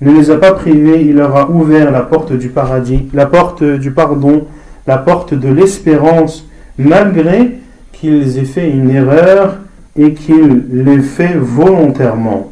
ne 0.00 0.12
les 0.12 0.30
a 0.30 0.36
pas 0.36 0.52
privés, 0.52 1.02
il 1.02 1.16
leur 1.16 1.36
a 1.36 1.48
ouvert 1.48 1.90
la 1.90 2.02
porte 2.02 2.32
du 2.32 2.48
paradis, 2.48 3.08
la 3.14 3.26
porte 3.26 3.64
du 3.64 3.90
pardon, 3.90 4.46
la 4.86 4.98
porte 4.98 5.34
de 5.34 5.48
l'espérance, 5.48 6.46
malgré 6.78 7.58
qu'ils 7.92 8.38
aient 8.38 8.44
fait 8.44 8.70
une 8.70 8.90
erreur 8.90 9.56
et 9.95 10.13
qu'ils 10.13 10.63
l'aient 10.71 11.01
fait 11.01 11.35
volontairement. 11.37 12.51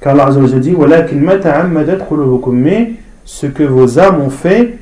Car 0.00 0.18
Allah 0.18 0.58
dit 0.58 0.76
Mais 2.52 2.92
ce 3.24 3.46
que 3.46 3.62
vos 3.62 3.98
âmes 3.98 4.20
ont 4.20 4.30
fait 4.30 4.78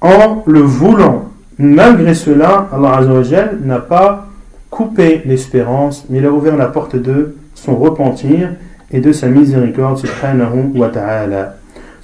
en 0.00 0.42
le 0.46 0.60
voulant. 0.60 1.24
Malgré 1.58 2.14
cela, 2.14 2.68
Allah 2.72 3.00
n'a 3.64 3.78
pas 3.78 4.26
coupé 4.70 5.22
l'espérance, 5.24 6.04
mais 6.10 6.18
il 6.18 6.26
a 6.26 6.30
ouvert 6.30 6.56
la 6.56 6.66
porte 6.66 6.96
de 6.96 7.34
son 7.54 7.76
repentir 7.76 8.50
et 8.92 9.00
de 9.00 9.12
sa 9.12 9.28
miséricorde 9.28 9.98
subhanahu 9.98 10.72
wa 10.74 10.88
ta'ala. 10.88 11.54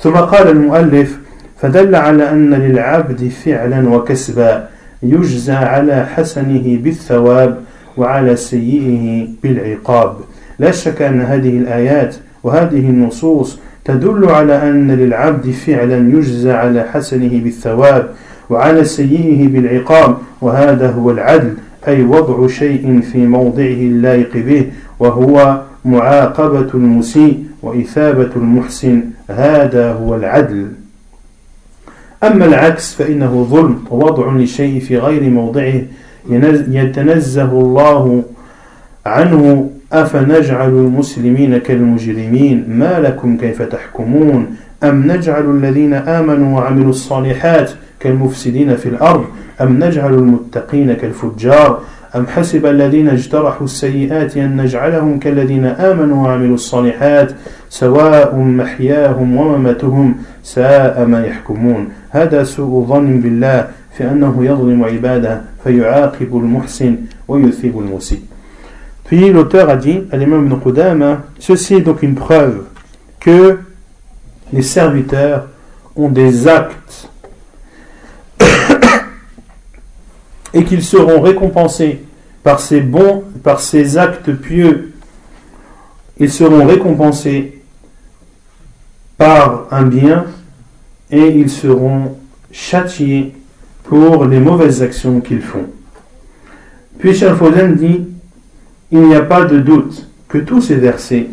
ثم 0.03 0.17
قال 0.17 0.49
المؤلف 0.49 1.19
فدل 1.61 1.95
على 1.95 2.31
أن 2.31 2.55
للعبد 2.55 3.29
فعلا 3.45 3.89
وكسبا 3.89 4.69
يجزى 5.03 5.53
على 5.53 6.07
حسنه 6.07 6.79
بالثواب 6.83 7.61
وعلى 7.98 8.36
سيئه 8.36 9.28
بالعقاب. 9.44 10.16
لا 10.60 10.72
شك 10.72 11.02
أن 11.02 11.22
هذه 11.22 11.58
الآيات 11.58 12.16
وهذه 12.44 12.90
النصوص 12.90 13.60
تدل 13.86 14.26
على 14.26 14.70
أن 14.70 14.92
للعبد 14.92 15.52
فعلا 15.52 15.98
يجزى 15.98 16.52
على 16.52 16.84
حسنه 16.84 17.42
بالثواب 17.44 18.10
وعلى 18.50 18.84
سيئه 18.84 19.48
بالعقاب 19.48 20.18
وهذا 20.42 20.92
هو 20.92 21.12
العدل 21.12 21.54
أي 21.88 22.04
وضع 22.04 22.48
شيء 22.48 23.02
في 23.02 23.18
موضعه 23.18 23.82
اللائق 23.92 24.34
به 24.34 24.72
وهو 25.00 25.62
معاقبة 25.86 26.68
المسيء 26.74 27.44
وإثابة 27.64 28.30
المحسن. 28.36 29.02
هذا 29.30 29.92
هو 29.94 30.16
العدل. 30.16 30.68
أما 32.24 32.46
العكس 32.46 32.94
فإنه 32.94 33.48
ظلم 33.50 33.80
ووضع 33.92 34.32
لشيء 34.36 34.80
في 34.80 34.98
غير 34.98 35.30
موضعه 35.30 35.82
يتنزه 36.70 37.52
الله 37.52 38.24
عنه 39.06 39.70
أفنجعل 39.94 40.70
المسلمين 40.70 41.58
كالمجرمين؟ 41.58 42.66
ما 42.70 43.00
لكم 43.00 43.38
كيف 43.38 43.62
تحكمون؟ 43.62 44.56
أم 44.84 45.12
نجعل 45.12 45.50
الذين 45.50 45.94
آمنوا 45.94 46.60
وعملوا 46.60 46.90
الصالحات 46.90 47.72
كالمفسدين 48.00 48.76
في 48.76 48.90
الأرض؟ 48.90 49.26
أم 49.62 49.84
نجعل 49.84 50.14
المتقين 50.14 50.94
كالفجار؟ 50.94 51.82
أم 52.16 52.28
حسب 52.28 52.66
الذين 52.66 53.10
اجترحوا 53.10 53.66
السيئات 53.66 54.38
أن 54.38 54.62
نجعلهم 54.62 55.20
كالذين 55.20 55.66
آمنوا 55.66 56.24
وعملوا 56.24 56.56
الصالحات؟ 56.56 57.32
سواء 57.70 58.36
محياهم 58.36 59.38
ومماتهم 59.38 60.16
ساء 60.44 61.06
ما 61.06 61.26
يحكمون. 61.26 61.90
هذا 62.10 62.44
سوء 62.44 62.86
ظن 62.86 63.20
بالله. 63.20 63.68
في 63.97 64.11
أنه 64.11 64.45
يظلم 64.45 64.85
عباده 64.85 65.43
فيعاقب 65.65 66.37
المحسن 66.37 66.97
ويثيب 67.29 67.79
المسيء 67.79 68.23
Puis 69.05 69.31
l'auteur 69.31 69.69
a 69.69 69.77
dit, 69.77 70.05
à 70.11 70.17
l'imam 70.17 70.47
ibn 70.47 70.57
Qudama, 70.57 71.23
ceci 71.39 71.75
est 71.75 71.81
donc 71.81 72.03
une 72.03 72.15
preuve 72.15 72.65
que 73.21 73.59
les 74.53 74.63
serviteurs 74.63 75.49
ont 75.97 76.09
des 76.09 76.49
actes 76.49 77.11
et 80.55 80.65
qu'ils 80.65 80.83
seront 80.83 81.21
récompensés 81.21 82.05
par 82.43 82.61
ces 82.61 82.81
bons, 82.81 83.25
par 83.43 83.61
ces 83.61 83.99
actes 83.99 84.33
pieux, 84.33 84.93
ils 86.19 86.33
seront 86.33 86.65
récompensés 86.65 87.63
par 89.19 89.67
un 89.71 89.83
bien 89.83 90.25
et 91.11 91.29
ils 91.29 91.51
seront 91.51 92.17
châtiés 92.51 93.35
pour 93.88 94.26
les 94.26 94.40
mauvaises 94.40 94.82
actions 94.82 95.22
qu'ils 95.22 95.42
font. 95.42 95.66
Puis 97.00 97.14
Shalfoden 97.14 97.76
dit 97.76 98.06
il 98.92 99.02
n'y 99.02 99.16
a 99.16 99.22
pas 99.22 99.46
de 99.46 99.60
doute 99.60 100.08
que 100.28 100.38
tous 100.38 100.62
ces 100.62 100.76
versets 100.76 101.28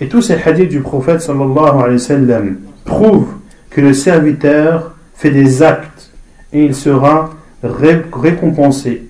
et 0.00 0.08
tous 0.08 0.22
ces 0.22 0.34
hadiths 0.34 0.68
du 0.68 0.80
prophète 0.80 1.20
sallallahu 1.20 2.58
prouvent 2.84 3.34
que 3.70 3.80
le 3.80 3.94
serviteur 3.94 4.94
fait 5.14 5.30
des 5.30 5.62
actes 5.62 6.10
et 6.52 6.64
il 6.64 6.74
sera 6.74 7.30
récompensé. 7.62 9.06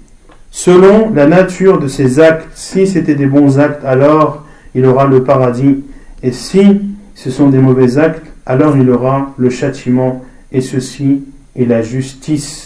Selon 0.50 1.12
la 1.12 1.26
nature 1.26 1.78
de 1.78 1.88
ses 1.88 2.20
actes, 2.20 2.48
si 2.54 2.86
c'était 2.86 3.16
des 3.16 3.26
bons 3.26 3.58
actes, 3.58 3.84
alors 3.84 4.44
il 4.74 4.86
aura 4.86 5.06
le 5.06 5.24
paradis. 5.24 5.84
Et 6.22 6.32
si 6.32 6.80
ce 7.14 7.30
sont 7.30 7.48
des 7.48 7.58
mauvais 7.58 7.98
actes, 7.98 8.26
alors 8.46 8.76
il 8.76 8.88
aura 8.88 9.34
le 9.36 9.50
châtiment. 9.50 10.24
Et 10.52 10.60
ceci 10.60 11.24
est 11.56 11.64
la 11.64 11.82
justice. 11.82 12.63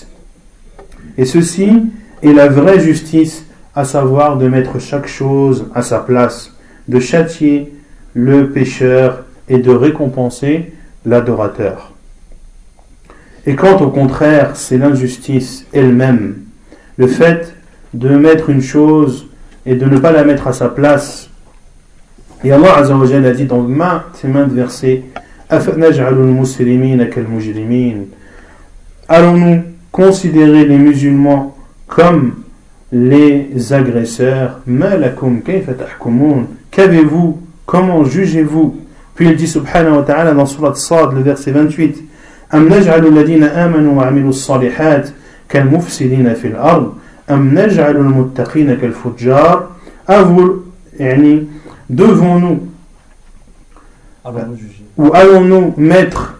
Et 1.19 1.25
ceci 1.25 1.83
est 2.23 2.33
la 2.33 2.49
vraie 2.49 2.81
justice 2.81 3.45
à 3.75 3.85
savoir 3.85 4.39
de 4.39 4.49
mettre 4.49 4.79
chaque 4.79 5.09
chose 5.09 5.67
à 5.75 5.83
sa 5.83 5.99
place, 5.99 6.55
de 6.87 7.01
châtier 7.01 7.73
le 8.15 8.51
pécheur 8.51 9.25
et 9.49 9.59
de 9.59 9.71
récompenser 9.71 10.73
l'adorateur. 11.05 11.93
Et 13.47 13.57
quand 13.57 13.81
au 13.83 13.91
contraire 13.91 14.53
c'est 14.55 14.79
l'injustice 14.79 15.67
elle-même, 15.73 16.37
le 16.97 17.09
fait 17.09 17.55
de 17.95 18.11
mettre 18.11 18.49
une 18.51 18.63
chose 18.63 19.27
et 19.67 19.75
de 19.75 19.87
ne 19.87 19.99
pas 19.99 20.13
la 20.13 20.25
mettre 20.25 20.47
à 20.47 20.53
sa 20.53 20.69
place, 20.69 21.31
et 22.45 22.53
Allah 22.53 22.77
a 22.77 23.33
dit 23.33 23.47
dans 23.47 23.67
ces 24.15 24.29
mains 24.29 24.47
de 24.47 24.55
verset 24.55 25.03
Allons-nous 29.09 29.63
considérer 29.98 30.66
les 30.66 30.78
musulmans 30.78 31.56
comme 31.88 32.34
les 32.92 33.74
agresseurs 33.74 34.60
Qu'avez-vous 36.72 37.40
Comment 37.66 38.04
jugez-vous 38.04 38.76
Puis 39.16 39.30
il 39.30 39.36
dit 39.36 39.48
subhanahu 39.48 39.98
wa 39.98 40.04
ta'ala 40.04 40.34
dans 40.34 40.46
surat 40.46 40.76
Sad, 40.76 41.14
le 41.14 41.22
verset 41.22 41.52
28 41.52 42.04
أم 42.54 42.74
نجعل 42.74 43.08
الذين 43.08 43.44
آمنوا 43.44 43.98
وعملوا 43.98 44.30
الصالحات 44.30 45.10
كالمفسدين 45.50 46.34
في 46.34 46.48
الأرض 46.48 46.94
أم 47.32 47.60
نجعل 47.60 47.96
المتقين 47.96 48.76
كالفجار 48.76 49.70
يعني 51.00 51.48
devons-nous 51.90 52.60
ou 54.98 55.12
allons-nous 55.14 55.74
mettre 55.78 56.36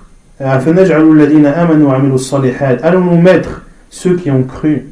allons-nous 2.83 3.21
mettre 3.21 3.63
ceux 3.91 4.17
qui 4.17 4.31
ont 4.31 4.45
cru 4.45 4.87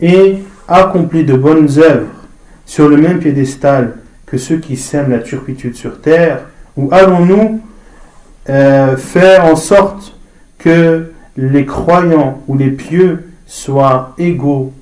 et 0.00 0.36
accompli 0.68 1.24
de 1.24 1.34
bonnes 1.34 1.68
œuvres 1.78 2.10
sur 2.66 2.88
le 2.88 2.96
même 2.96 3.18
piédestal 3.18 3.96
que 4.26 4.38
ceux 4.38 4.58
qui 4.58 4.76
sèment 4.76 5.10
la 5.10 5.18
turpitude 5.18 5.74
sur 5.74 6.00
terre. 6.00 6.40
Ou 6.76 6.88
allons-nous 6.92 7.60
euh, 8.48 8.96
faire 8.96 9.44
en 9.46 9.56
sorte 9.56 10.16
que 10.58 11.10
les 11.36 11.66
croyants 11.66 12.42
ou 12.46 12.56
les 12.56 12.70
pieux 12.70 13.24
soient 13.46 14.14
égaux 14.18 14.72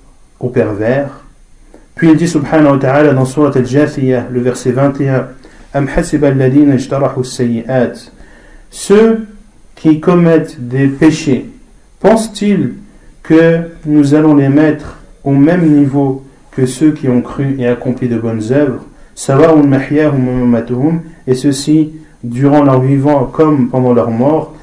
aux 0.40 0.48
pervers. 0.48 1.22
Puis 1.94 2.10
il 2.10 2.16
dit 2.16 2.28
subhanahu 2.28 2.72
wa 2.72 2.78
ta'ala 2.78 3.14
dans 3.14 3.24
Surat 3.24 3.52
al-Jathiyah, 3.54 4.26
le 4.30 4.40
verset 4.40 4.72
21, 4.72 5.28
Am 5.74 5.88
Ceux 8.70 9.26
qui 9.82 9.98
commettent 9.98 10.68
des 10.68 10.86
péchés, 10.86 11.50
pensent-ils 11.98 12.74
que 13.24 13.62
nous 13.84 14.14
allons 14.14 14.36
les 14.36 14.48
mettre 14.48 14.98
au 15.24 15.32
même 15.32 15.68
niveau 15.68 16.22
que 16.52 16.66
ceux 16.66 16.92
qui 16.92 17.08
ont 17.08 17.20
cru 17.20 17.56
et 17.58 17.66
accompli 17.66 18.08
de 18.08 18.16
bonnes 18.16 18.52
œuvres, 18.52 18.84
et 21.26 21.34
ceci 21.34 21.90
durant 22.22 22.62
leur 22.62 22.80
vivant 22.80 23.24
comme 23.24 23.70
pendant 23.70 23.92
leur 23.92 24.12
mort, 24.12 24.54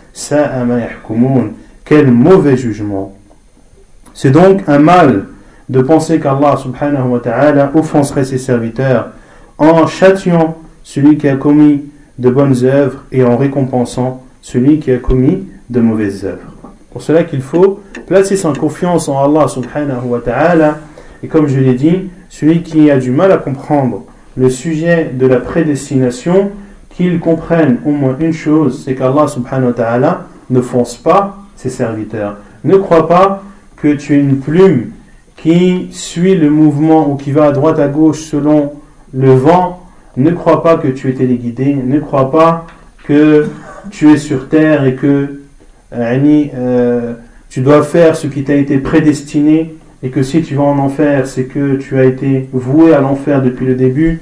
quel 1.84 2.12
mauvais 2.12 2.56
jugement. 2.56 3.14
C'est 4.14 4.32
donc 4.32 4.62
un 4.68 4.80
mal 4.80 5.26
de 5.68 5.82
penser 5.82 6.22
qu'Allah 6.22 6.56
subhanahu 6.56 7.10
wa 7.10 7.20
ta'ala 7.20 7.72
offenserait 7.76 8.24
ses 8.24 8.38
serviteurs 8.38 9.10
en 9.58 9.86
châtiant 9.86 10.56
celui 10.86 11.18
qui 11.18 11.28
a 11.28 11.36
commis 11.36 11.84
de 12.18 12.30
bonnes 12.30 12.64
œuvres 12.64 13.04
et 13.12 13.26
en 13.26 13.36
récompensant 13.36 14.24
celui 14.52 14.80
qui 14.80 14.92
a 14.92 14.98
commis 14.98 15.46
de 15.70 15.80
mauvaises 15.80 16.26
œuvres. 16.26 16.74
Pour 16.92 17.04
cela 17.04 17.24
qu'il 17.24 17.42
faut 17.42 17.82
placer 18.08 18.36
sa 18.36 18.52
confiance 18.52 19.08
en 19.08 19.24
Allah 19.24 19.48
subhanahu 19.48 20.06
wa 20.06 20.20
ta'ala. 20.22 20.80
Et 21.22 21.28
comme 21.28 21.48
je 21.48 21.60
l'ai 21.60 21.76
dit, 21.76 22.10
celui 22.30 22.64
qui 22.64 22.90
a 22.90 22.98
du 22.98 23.12
mal 23.12 23.32
à 23.32 23.38
comprendre 23.38 24.06
le 24.36 24.50
sujet 24.50 25.12
de 25.14 25.28
la 25.28 25.38
prédestination, 25.38 26.50
qu'il 26.90 27.20
comprenne 27.20 27.78
au 27.86 27.92
moins 27.92 28.16
une 28.20 28.34
chose, 28.34 28.82
c'est 28.84 28.96
qu'Allah 28.96 29.28
subhanahu 29.28 29.68
wa 29.68 29.74
ta'ala 29.74 30.26
ne 30.50 30.62
fonce 30.62 30.96
pas 30.98 31.38
ses 31.56 31.70
serviteurs. 31.70 32.38
Ne 32.64 32.78
crois 32.78 33.08
pas 33.08 33.44
que 33.76 33.94
tu 33.94 34.16
es 34.16 34.20
une 34.20 34.40
plume 34.40 34.94
qui 35.38 35.90
suit 35.92 36.36
le 36.36 36.50
mouvement 36.50 37.08
ou 37.12 37.18
qui 37.18 37.32
va 37.32 37.46
à 37.46 37.52
droite 37.52 37.78
à 37.78 37.88
gauche 37.88 38.22
selon 38.22 38.74
le 39.14 39.32
vent 39.32 39.86
ne 40.18 40.32
crois 40.32 40.64
pas 40.64 40.78
que 40.78 40.88
tu 40.88 41.10
es 41.10 41.14
téléguidé, 41.14 41.76
ne 41.76 42.00
crois 42.00 42.32
pas 42.32 42.66
que 43.04 43.48
tu 43.92 44.12
es 44.12 44.18
sur 44.18 44.50
terre 44.50 44.86
et 44.86 44.96
que 44.96 45.40
euh, 45.94 47.14
tu 47.50 47.62
dois 47.62 47.84
faire 47.84 48.16
ce 48.16 48.28
qui 48.28 48.44
t'a 48.44 48.56
été 48.56 48.78
prédestiné 48.78 49.76
et 50.02 50.10
que 50.10 50.24
si 50.24 50.42
tu 50.42 50.56
vas 50.56 50.64
en 50.64 50.80
enfer, 50.80 51.28
c'est 51.28 51.46
que 51.46 51.76
tu 51.76 51.98
as 51.98 52.06
été 52.06 52.50
voué 52.54 52.94
à 52.94 53.02
l'enfer 53.02 53.42
depuis 53.42 53.66
le 53.66 53.76
début 53.76 54.22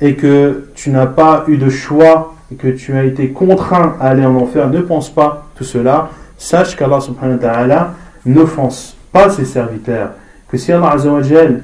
et 0.00 0.14
que 0.16 0.68
tu 0.74 0.90
n'as 0.90 1.06
pas 1.06 1.44
eu 1.48 1.56
de 1.56 1.70
choix 1.70 2.34
et 2.52 2.56
que 2.56 2.68
tu 2.68 2.94
as 2.94 3.04
été 3.04 3.28
contraint 3.28 3.96
à 4.00 4.08
aller 4.08 4.24
en 4.24 4.34
enfer. 4.36 4.68
Ne 4.68 4.80
pense 4.80 5.08
pas 5.08 5.46
tout 5.54 5.64
cela. 5.64 6.10
Sache 6.36 6.76
qu'Allah 6.76 7.00
subhanahu 7.00 7.36
wa 7.36 7.42
ta'ala 7.42 7.94
n'offense 8.26 8.96
pas 9.12 9.30
ses 9.30 9.44
serviteurs. 9.44 10.10
Que 10.48 10.58
si 10.58 10.72
Allah 10.72 10.94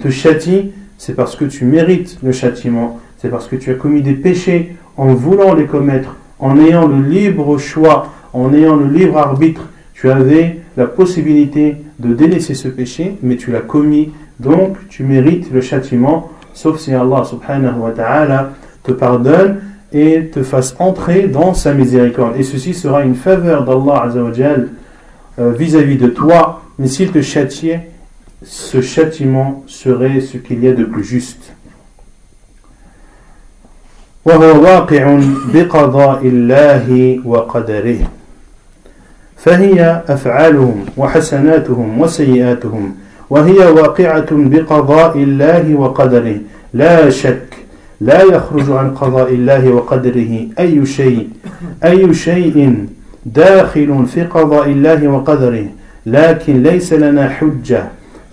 te 0.01 0.09
châtie, 0.09 0.73
c'est 0.97 1.15
parce 1.15 1.37
que 1.37 1.45
tu 1.45 1.65
mérites 1.65 2.19
le 2.23 2.33
châtiment. 2.33 2.99
C'est 3.19 3.29
parce 3.29 3.47
que 3.47 3.57
tu 3.57 3.71
as 3.71 3.75
commis 3.75 4.01
des 4.01 4.15
péchés 4.15 4.77
en 4.97 5.15
voulant 5.15 5.55
les 5.55 5.67
commettre, 5.67 6.17
en 6.41 6.59
ayant 6.59 6.89
le 6.89 7.03
libre 7.03 7.59
choix, 7.59 8.09
en 8.33 8.53
ayant 8.53 8.77
le 8.77 8.87
libre 8.87 9.19
arbitre. 9.19 9.69
Tu 9.95 10.11
avais 10.11 10.59
la 10.77 10.87
possibilité 10.87 11.77
de 11.99 12.15
délaisser 12.15 12.55
ce 12.55 12.69
péché, 12.69 13.17
mais 13.23 13.37
tu 13.37 13.51
l'as 13.51 13.61
commis, 13.61 14.11
donc 14.39 14.77
tu 14.89 15.05
mérites 15.05 15.53
le 15.53 15.61
châtiment, 15.61 16.31
sauf 16.55 16.79
si 16.79 16.95
Allah 16.95 17.25
subhanahu 17.25 17.79
wa 17.79 17.91
ta'ala 17.91 18.53
te 18.83 18.93
pardonne 18.93 19.61
et 19.93 20.27
te 20.33 20.43
fasse 20.43 20.75
entrer 20.79 21.25
dans 21.25 21.53
sa 21.53 21.75
miséricorde. 21.75 22.37
Et 22.39 22.43
ceci 22.43 22.75
sera 22.75 23.03
une 23.03 23.15
faveur 23.15 23.65
d'Allah 23.65 24.11
euh, 25.39 25.53
vis-à-vis 25.53 25.97
de 25.97 26.09
toi, 26.09 26.63
mais 26.79 26.87
s'il 26.87 27.11
te 27.11 27.21
châtiait, 27.21 27.91
ce 28.43 28.81
châtiment 28.81 29.65
serait 29.67 30.21
ce 30.21 30.39
qu'il 30.39 30.65
y 30.65 30.69
a 30.69 30.73
de 30.73 30.85
plus 30.85 31.05
juste. 31.05 31.53
فهي 39.37 40.03
أفعالهم 40.09 40.85
وحسناتهم 40.97 42.01
وسيئاتهم 42.01 42.95
وهي 43.31 43.59
واقعة 43.59 44.27
بقضاء 44.31 45.19
الله 45.19 45.75
وقدره. 45.75 46.37
لا 46.75 47.11
شك 47.11 47.49
لا 48.01 48.23
يخرج 48.23 48.71
عن 48.71 48.91
قضاء 48.95 49.35
الله 49.35 49.69
وقدره 49.71 50.47
أي 50.59 50.87
شيء 50.87 51.29
أي 51.85 52.15
شيء 52.15 52.87
داخل 53.27 54.07
في 54.07 54.23
قضاء 54.23 54.69
الله 54.69 55.09
وقدره. 55.09 55.67
لكن 56.07 56.63
ليس 56.63 56.93
لنا 56.93 57.29
حجة 57.29 57.85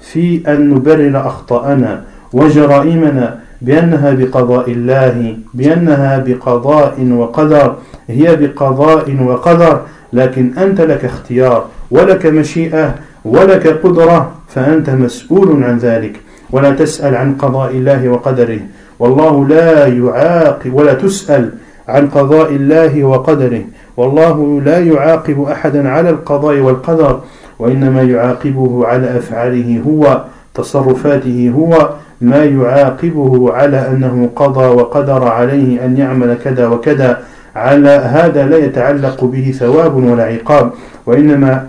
في 0.02 0.42
أن 0.48 0.70
نبرر 0.70 1.28
أخطأنا 1.28 2.04
وجرائمنا 2.34 3.40
بأنها 3.62 4.12
بقضاء 4.12 4.72
الله 4.72 5.38
بأنها 5.54 6.18
بقضاء 6.18 7.12
وقدر 7.12 7.76
هي 8.08 8.36
بقضاء 8.36 9.18
وقدر 9.22 9.82
لكن 10.14 10.52
أنت 10.58 10.82
لك 10.82 11.06
اختيار 11.06 11.66
ولك 11.92 12.26
مشيئة 12.26 12.96
ولك 13.26 13.68
قدرة 13.68 14.32
فأنت 14.48 14.90
مسؤول 14.90 15.64
عن 15.64 15.78
ذلك. 15.78 16.20
ولا 16.52 16.72
تسأل 16.72 17.16
عن 17.16 17.36
قضاء 17.36 17.72
الله 17.72 18.10
وقدره. 18.10 18.60
والله 19.00 19.48
لا 19.48 19.88
يعاقب 19.88 20.74
ولا 20.74 20.94
تسأل 20.94 21.52
عن 21.88 22.08
قضاء 22.08 22.50
الله 22.52 23.04
وقدره. 23.04 23.62
والله 23.98 24.62
لا 24.62 24.80
يعاقب 24.80 25.42
أحدا 25.42 25.90
على 25.90 26.10
القضاء 26.10 26.60
والقدر 26.60 27.20
وإنما 27.60 28.04
يعاقبه 28.04 28.88
على 28.88 29.18
أفعاله 29.18 29.82
هو 29.88 30.24
تصرفاته 30.54 31.54
هو 31.56 31.90
ما 32.22 32.46
يعاقبه 32.46 33.54
على 33.54 33.90
أنه 33.90 34.30
قضى 34.36 34.66
وقدر 34.66 35.24
عليه 35.28 35.86
أن 35.86 35.98
يعمل 35.98 36.38
كذا 36.44 36.68
وكذا. 36.68 37.24
على 37.56 37.90
هذا 37.90 38.46
لا 38.46 38.58
يتعلق 38.58 39.24
به 39.24 39.52
ثواب 39.60 39.96
ولا 39.96 40.24
عقاب 40.24 40.72
وإنما 41.06 41.68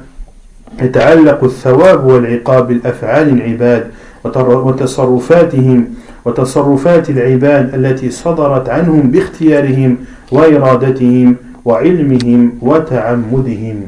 يتعلق 0.83 1.45
الثواب 1.45 2.05
والعقاب 2.05 2.69
بالأفعال 2.69 3.29
العباد 3.29 3.87
وتصرفاتهم 4.25 5.85
وتصرفات 6.25 7.11
العباد 7.11 7.75
التي 7.75 8.11
صدرت 8.11 8.69
عنهم 8.69 9.11
باختيارهم 9.11 9.97
وإرادتهم 10.33 11.37
وعلمهم 11.65 12.53
وتعمدهم. 12.61 13.79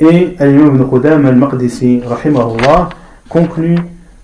Et 0.00 0.36
Al-Imam 0.38 0.74
ibn 0.74 0.84
Qudam 0.90 1.26
al-Maqdisi, 1.26 2.02
rahimahullah, 2.06 2.90
conclut 3.28 3.78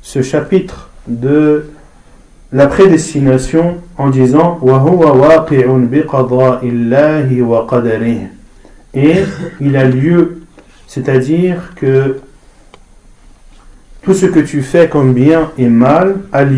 ce 0.05 0.21
chapitre 0.21 0.91
de 1.09 1.71
la 2.53 2.67
prédestination 2.67 3.79
en 3.97 4.11
disant 4.11 4.61
et 8.95 9.15
il 9.61 9.77
a 9.77 9.85
lieu 9.85 10.43
c'est-à-dire 10.87 11.73
que 11.75 12.19
tout 14.03 14.13
ce 14.13 14.27
que 14.27 14.41
tu 14.41 14.61
fais 14.63 14.91
comme 14.91 15.15
bien 15.15 15.51
et 15.57 15.69
mal 15.69 16.17
a 16.33 16.45
lieu 16.45 16.53